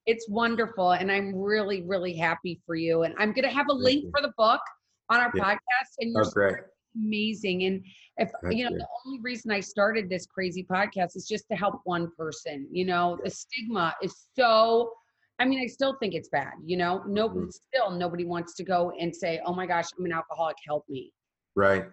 It's 0.05 0.27
wonderful, 0.29 0.91
and 0.91 1.11
I'm 1.11 1.35
really 1.35 1.83
really 1.83 2.13
happy 2.15 2.61
for 2.65 2.75
you. 2.75 3.03
And 3.03 3.13
I'm 3.17 3.33
gonna 3.33 3.49
have 3.49 3.67
a 3.69 3.73
link 3.73 4.05
for 4.11 4.21
the 4.21 4.33
book 4.37 4.61
on 5.09 5.19
our 5.19 5.31
yeah. 5.35 5.43
podcast. 5.43 5.91
And 5.99 6.11
you're 6.13 6.25
oh, 6.25 6.31
great. 6.31 6.55
amazing. 6.95 7.63
And 7.63 7.83
if 8.17 8.31
Thank 8.43 8.55
you 8.55 8.63
know 8.63 8.71
you. 8.71 8.77
the 8.77 8.87
only 9.05 9.19
reason 9.21 9.51
i 9.51 9.59
started 9.59 10.09
this 10.09 10.25
crazy 10.25 10.63
podcast 10.63 11.15
is 11.15 11.27
just 11.27 11.47
to 11.49 11.55
help 11.55 11.81
one 11.83 12.11
person 12.17 12.67
you 12.71 12.85
know 12.85 13.17
the 13.23 13.29
stigma 13.29 13.95
is 14.01 14.27
so 14.37 14.93
i 15.39 15.45
mean 15.45 15.59
i 15.61 15.67
still 15.67 15.95
think 15.99 16.13
it's 16.13 16.29
bad 16.29 16.53
you 16.63 16.77
know 16.77 17.03
nobody 17.07 17.41
mm-hmm. 17.41 17.49
still 17.49 17.91
nobody 17.91 18.25
wants 18.25 18.53
to 18.55 18.63
go 18.63 18.91
and 18.99 19.15
say 19.15 19.39
oh 19.45 19.53
my 19.53 19.65
gosh 19.65 19.85
i'm 19.97 20.05
an 20.05 20.11
alcoholic 20.11 20.55
help 20.65 20.85
me 20.87 21.11
right 21.55 21.85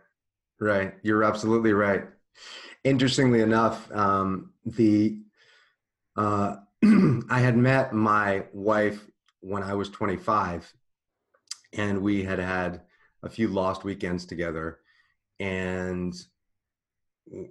right 0.60 0.94
you're 1.02 1.24
absolutely 1.24 1.72
right 1.72 2.04
interestingly 2.84 3.40
enough 3.40 3.90
um, 3.92 4.52
the 4.64 5.18
uh, 6.16 6.56
i 7.30 7.40
had 7.40 7.56
met 7.56 7.92
my 7.92 8.44
wife 8.52 9.06
when 9.40 9.62
i 9.62 9.74
was 9.74 9.90
25 9.90 10.72
and 11.74 12.00
we 12.00 12.22
had 12.22 12.38
had 12.38 12.82
a 13.22 13.28
few 13.28 13.48
lost 13.48 13.84
weekends 13.84 14.24
together 14.24 14.78
and 15.40 16.14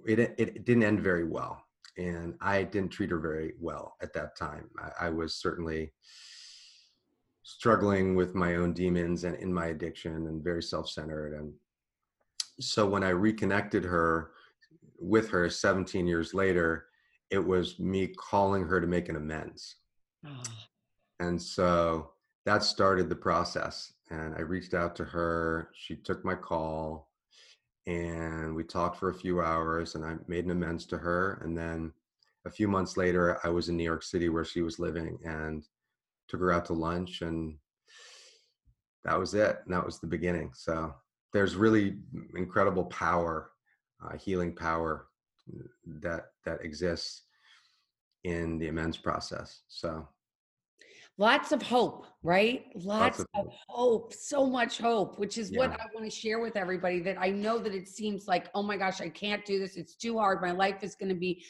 it, 0.06 0.34
it 0.38 0.64
didn't 0.64 0.82
end 0.82 1.00
very 1.00 1.24
well 1.24 1.62
and 1.96 2.34
i 2.40 2.62
didn't 2.62 2.90
treat 2.90 3.10
her 3.10 3.18
very 3.18 3.54
well 3.60 3.96
at 4.00 4.12
that 4.12 4.36
time. 4.36 4.68
I, 4.78 5.06
I, 5.06 5.10
was 5.10 5.34
certainly 5.34 5.92
struggling 7.42 8.14
with 8.14 8.34
my 8.34 8.56
own 8.56 8.72
demons 8.72 9.24
and 9.24 9.36
in 9.36 9.52
my 9.52 9.66
addiction 9.66 10.26
and 10.26 10.42
very 10.42 10.62
self-centered 10.62 11.34
and 11.34 11.52
so 12.60 12.86
when 12.86 13.04
i 13.04 13.10
reconnected 13.10 13.84
her 13.84 14.30
with 14.98 15.28
her 15.30 15.48
17 15.48 16.06
years 16.06 16.34
later 16.34 16.86
it 17.30 17.44
was 17.44 17.78
me 17.78 18.06
calling 18.06 18.64
her 18.64 18.80
to 18.80 18.86
make 18.86 19.08
an 19.08 19.16
amends 19.16 19.76
oh. 20.26 20.42
and 21.20 21.40
so 21.40 22.10
that 22.46 22.62
started 22.62 23.08
the 23.08 23.16
process 23.16 23.92
and 24.10 24.34
i 24.36 24.40
reached 24.40 24.74
out 24.74 24.96
to 24.96 25.04
her 25.04 25.70
she 25.74 25.96
took 25.96 26.24
my 26.24 26.34
call 26.34 27.08
and 27.88 28.54
we 28.54 28.64
talked 28.64 28.98
for 28.98 29.08
a 29.08 29.14
few 29.14 29.40
hours 29.40 29.94
and 29.94 30.04
I 30.04 30.16
made 30.26 30.44
an 30.44 30.50
amends 30.50 30.84
to 30.86 30.98
her. 30.98 31.40
And 31.42 31.56
then 31.56 31.90
a 32.44 32.50
few 32.50 32.68
months 32.68 32.98
later, 32.98 33.40
I 33.42 33.48
was 33.48 33.70
in 33.70 33.78
New 33.78 33.84
York 33.84 34.02
City 34.02 34.28
where 34.28 34.44
she 34.44 34.60
was 34.60 34.78
living 34.78 35.18
and 35.24 35.64
took 36.28 36.40
her 36.40 36.52
out 36.52 36.66
to 36.66 36.74
lunch 36.74 37.22
and 37.22 37.56
that 39.04 39.18
was 39.18 39.32
it. 39.32 39.60
And 39.64 39.72
that 39.72 39.86
was 39.86 40.00
the 40.00 40.06
beginning. 40.06 40.50
So 40.54 40.94
there's 41.32 41.56
really 41.56 41.96
incredible 42.36 42.84
power, 42.84 43.52
uh, 44.04 44.18
healing 44.18 44.54
power 44.54 45.06
that, 46.00 46.26
that 46.44 46.64
exists 46.64 47.22
in 48.24 48.58
the 48.58 48.68
amends 48.68 48.96
process. 48.96 49.62
So 49.68 50.06
lots 51.18 51.52
of 51.52 51.60
hope, 51.60 52.06
right? 52.22 52.66
Lots, 52.74 53.18
lots 53.18 53.20
of, 53.20 53.46
of 53.46 53.52
hope. 53.66 54.14
so 54.14 54.46
much 54.46 54.78
hope, 54.78 55.18
which 55.18 55.36
is 55.36 55.50
yeah. 55.50 55.58
what 55.58 55.72
I 55.72 55.84
want 55.94 56.04
to 56.04 56.10
share 56.10 56.40
with 56.40 56.56
everybody 56.56 57.00
that 57.00 57.16
I 57.20 57.30
know 57.30 57.58
that 57.58 57.74
it 57.74 57.88
seems 57.88 58.26
like, 58.26 58.48
oh 58.54 58.62
my 58.62 58.76
gosh, 58.76 59.00
I 59.00 59.08
can't 59.08 59.44
do 59.44 59.58
this. 59.58 59.76
It's 59.76 59.96
too 59.96 60.18
hard. 60.18 60.40
My 60.40 60.52
life 60.52 60.82
is 60.82 60.94
going 60.94 61.10
to 61.10 61.14
be 61.14 61.44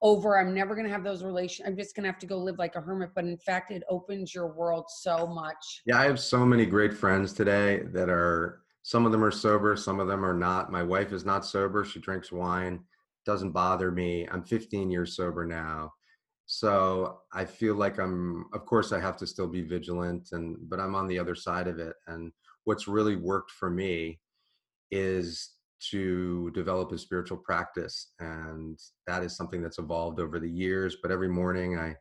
over. 0.00 0.38
I'm 0.38 0.52
never 0.52 0.74
going 0.74 0.86
to 0.86 0.92
have 0.92 1.04
those 1.04 1.22
relations. 1.22 1.68
I'm 1.68 1.76
just 1.76 1.94
going 1.94 2.04
to 2.04 2.10
have 2.10 2.18
to 2.20 2.26
go 2.26 2.38
live 2.38 2.58
like 2.58 2.74
a 2.74 2.80
hermit. 2.80 3.10
But 3.14 3.24
in 3.24 3.38
fact, 3.38 3.70
it 3.70 3.84
opens 3.88 4.34
your 4.34 4.48
world 4.48 4.86
so 4.88 5.26
much. 5.26 5.82
Yeah, 5.86 6.00
I 6.00 6.06
have 6.06 6.18
so 6.18 6.44
many 6.44 6.66
great 6.66 6.92
friends 6.92 7.32
today 7.32 7.82
that 7.92 8.08
are, 8.08 8.62
some 8.82 9.06
of 9.06 9.12
them 9.12 9.22
are 9.22 9.30
sober, 9.30 9.76
some 9.76 10.00
of 10.00 10.08
them 10.08 10.24
are 10.24 10.34
not. 10.34 10.72
My 10.72 10.82
wife 10.82 11.12
is 11.12 11.24
not 11.24 11.46
sober. 11.46 11.84
She 11.84 12.00
drinks 12.00 12.32
wine. 12.32 12.80
Doesn't 13.24 13.52
bother 13.52 13.90
me. 13.90 14.26
I'm 14.30 14.42
15 14.44 14.90
years 14.90 15.16
sober 15.16 15.46
now 15.46 15.92
so 16.44 17.20
i 17.32 17.44
feel 17.44 17.76
like 17.76 18.00
i'm 18.00 18.46
of 18.52 18.66
course 18.66 18.90
i 18.90 18.98
have 18.98 19.16
to 19.16 19.28
still 19.28 19.46
be 19.46 19.62
vigilant 19.62 20.30
and 20.32 20.56
but 20.68 20.80
i'm 20.80 20.96
on 20.96 21.06
the 21.06 21.16
other 21.16 21.36
side 21.36 21.68
of 21.68 21.78
it 21.78 21.94
and 22.08 22.32
what's 22.64 22.88
really 22.88 23.14
worked 23.14 23.52
for 23.52 23.70
me 23.70 24.18
is 24.90 25.54
to 25.90 26.50
develop 26.52 26.92
a 26.92 26.98
spiritual 26.98 27.38
practice. 27.38 28.12
And 28.20 28.78
that 29.06 29.24
is 29.24 29.36
something 29.36 29.62
that's 29.62 29.78
evolved 29.78 30.20
over 30.20 30.38
the 30.38 30.50
years. 30.50 30.98
But 31.02 31.10
every 31.10 31.28
morning 31.28 31.76
I 31.78 31.96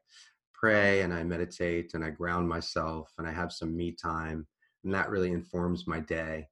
pray 0.53 1.01
and 1.01 1.13
I 1.13 1.23
meditate 1.23 1.93
and 1.95 2.03
I 2.03 2.11
ground 2.11 2.47
myself 2.47 3.11
and 3.17 3.27
I 3.27 3.31
have 3.31 3.51
some 3.51 3.75
me 3.75 3.95
time. 3.99 4.45
And 4.83 4.93
that 4.93 5.09
really 5.09 5.31
informs 5.31 5.87
my 5.87 5.99
day. 5.99 6.47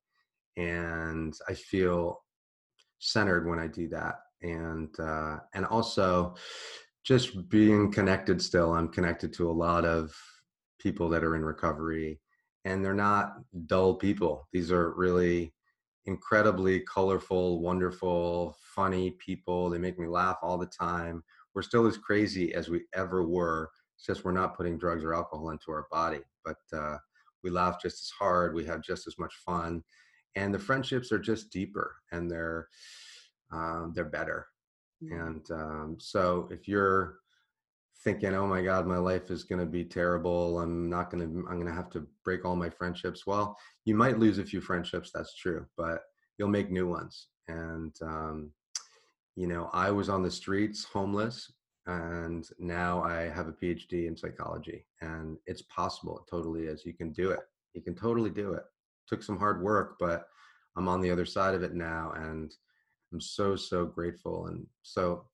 And 0.58 1.34
I 1.48 1.54
feel 1.54 2.24
centered 2.98 3.48
when 3.48 3.60
I 3.60 3.68
do 3.68 3.88
that. 3.90 4.16
And 4.42 4.98
uh, 5.00 5.38
and 5.54 5.66
also 5.66 6.36
just 7.04 7.50
being 7.50 7.92
connected 7.92 8.42
still. 8.42 8.74
I'm 8.74 8.90
connected 8.90 9.34
to 9.34 9.50
a 9.50 9.52
lot 9.52 9.86
of 9.86 10.16
people 10.80 11.10
that 11.10 11.24
are 11.24 11.36
in 11.36 11.44
recovery 11.44 12.20
and 12.66 12.84
they're 12.84 12.94
not 12.94 13.34
dull 13.68 13.96
people. 13.96 14.48
These 14.52 14.72
are 14.72 14.94
really 14.96 15.54
incredibly 16.06 16.82
colorful, 16.82 17.62
wonderful, 17.62 18.56
funny 18.76 19.12
people. 19.12 19.70
They 19.70 19.78
make 19.78 20.00
me 20.00 20.08
laugh 20.08 20.38
all 20.42 20.58
the 20.58 20.68
time. 20.68 21.24
We're 21.54 21.62
still 21.62 21.88
as 21.88 21.98
crazy 21.98 22.54
as 22.54 22.70
we 22.70 22.82
ever 22.94 23.24
were. 23.26 23.70
It's 23.96 24.06
just 24.06 24.24
we're 24.24 24.32
not 24.32 24.56
putting 24.56 24.78
drugs 24.78 25.04
or 25.04 25.14
alcohol 25.14 25.50
into 25.50 25.72
our 25.72 25.88
body, 25.92 26.22
but 26.46 26.58
uh, 26.74 26.98
we 27.44 27.50
laugh 27.50 27.82
just 27.82 28.04
as 28.04 28.12
hard. 28.18 28.54
We 28.54 28.66
have 28.66 28.82
just 28.82 29.08
as 29.08 29.18
much 29.18 29.34
fun, 29.46 29.84
and 30.36 30.54
the 30.54 30.60
friendships 30.60 31.12
are 31.12 31.20
just 31.20 31.52
deeper 31.52 31.96
and 32.12 32.30
they're 32.30 32.68
um, 33.52 33.94
they're 33.96 34.06
better. 34.06 34.48
Mm-hmm. 35.04 35.20
And 35.20 35.52
um, 35.52 35.98
so 36.00 36.48
if 36.52 36.68
you're 36.68 37.20
thinking, 38.04 38.34
"Oh 38.34 38.48
my 38.48 38.62
God, 38.62 38.88
my 38.88 38.98
life 38.98 39.32
is 39.32 39.44
going 39.44 39.60
to 39.60 39.66
be 39.66 39.84
terrible. 39.84 40.60
I'm 40.60 40.90
not 40.90 41.12
going 41.12 41.24
to. 41.24 41.48
I'm 41.48 41.56
going 41.56 41.68
to 41.68 41.74
have 41.74 41.90
to 41.92 42.08
break 42.24 42.46
all 42.46 42.56
my 42.56 42.70
friendships." 42.70 43.26
Well, 43.26 43.58
you 43.86 43.96
might 43.96 44.20
lose 44.20 44.40
a 44.40 44.46
few 44.46 44.62
friendships. 44.62 45.12
That's 45.14 45.36
true, 45.36 45.66
but 45.78 46.02
you'll 46.38 46.50
make 46.50 46.72
new 46.72 46.88
ones. 46.88 47.28
And 47.48 47.96
um, 48.02 48.52
you 49.36 49.48
know, 49.48 49.70
I 49.74 49.92
was 49.92 50.10
on 50.10 50.24
the 50.24 50.32
streets, 50.32 50.84
homeless, 50.84 51.52
and 51.86 52.48
now 52.60 53.02
I 53.04 53.30
have 53.30 53.48
a 53.48 53.54
PhD 53.54 54.08
in 54.08 54.18
psychology, 54.18 54.86
and 55.02 55.38
it's 55.46 55.64
possible. 55.64 56.20
It 56.20 56.30
totally 56.30 56.64
is. 56.64 56.86
You 56.86 56.94
can 56.94 57.12
do 57.12 57.32
it. 57.32 57.40
You 57.74 57.82
can 57.82 57.96
totally 57.96 58.30
do 58.30 58.54
it. 58.54 58.64
Took 59.08 59.24
some 59.24 59.40
hard 59.40 59.62
work, 59.62 59.96
but 60.00 60.28
I'm 60.76 60.88
on 60.88 61.02
the 61.02 61.12
other 61.12 61.26
side 61.26 61.56
of 61.56 61.64
it 61.64 61.74
now, 61.74 62.14
and 62.16 62.54
I'm 63.12 63.22
so 63.22 63.56
so 63.56 63.86
grateful. 63.86 64.48
And 64.48 64.66
so, 64.84 65.26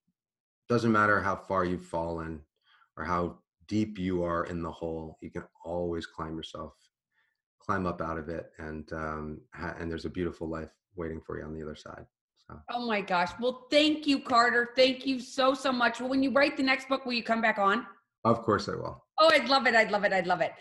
doesn't 0.69 0.91
matter 0.91 1.21
how 1.21 1.35
far 1.35 1.65
you've 1.65 1.85
fallen 1.85 2.41
or 2.97 3.03
how 3.03 3.39
deep 3.67 3.97
you 3.97 4.23
are 4.23 4.45
in 4.45 4.61
the 4.61 4.71
hole, 4.71 5.17
you 5.21 5.31
can 5.31 5.43
always 5.63 6.05
climb 6.05 6.35
yourself, 6.37 6.73
climb 7.59 7.85
up 7.85 8.01
out 8.01 8.17
of 8.17 8.29
it, 8.29 8.51
and 8.59 8.91
um, 8.93 9.41
ha- 9.53 9.75
and 9.79 9.89
there's 9.89 10.05
a 10.05 10.09
beautiful 10.09 10.47
life 10.47 10.71
waiting 10.95 11.21
for 11.21 11.37
you 11.37 11.45
on 11.45 11.53
the 11.53 11.61
other 11.61 11.75
side. 11.75 12.05
So. 12.47 12.59
Oh 12.69 12.85
my 12.87 13.01
gosh! 13.01 13.31
Well, 13.39 13.67
thank 13.71 14.05
you, 14.07 14.19
Carter. 14.19 14.69
Thank 14.75 15.05
you 15.05 15.19
so 15.19 15.53
so 15.53 15.71
much. 15.71 15.99
Well, 15.99 16.09
when 16.09 16.23
you 16.23 16.31
write 16.31 16.57
the 16.57 16.63
next 16.63 16.87
book, 16.87 17.05
will 17.05 17.13
you 17.13 17.23
come 17.23 17.41
back 17.41 17.57
on? 17.57 17.85
Of 18.23 18.41
course, 18.41 18.67
I 18.69 18.73
will. 18.75 19.03
Oh, 19.19 19.29
I'd 19.31 19.47
love 19.47 19.65
it. 19.65 19.75
I'd 19.75 19.91
love 19.91 20.03
it. 20.03 20.11
I'd 20.11 20.27
love 20.27 20.41
it. 20.41 20.51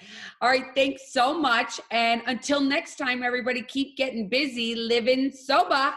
All 0.41 0.49
right. 0.49 0.67
Thanks 0.75 1.13
so 1.13 1.37
much. 1.37 1.81
And 1.91 2.23
until 2.27 2.61
next 2.61 2.97
time, 2.97 3.23
everybody, 3.23 3.63
keep 3.63 3.97
getting 3.97 4.29
busy, 4.29 4.75
living 4.75 5.33
sober. 5.33 5.93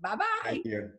Bye 0.00 0.16
bye. 0.16 0.24
Thank 0.44 0.64
you. 0.64 0.90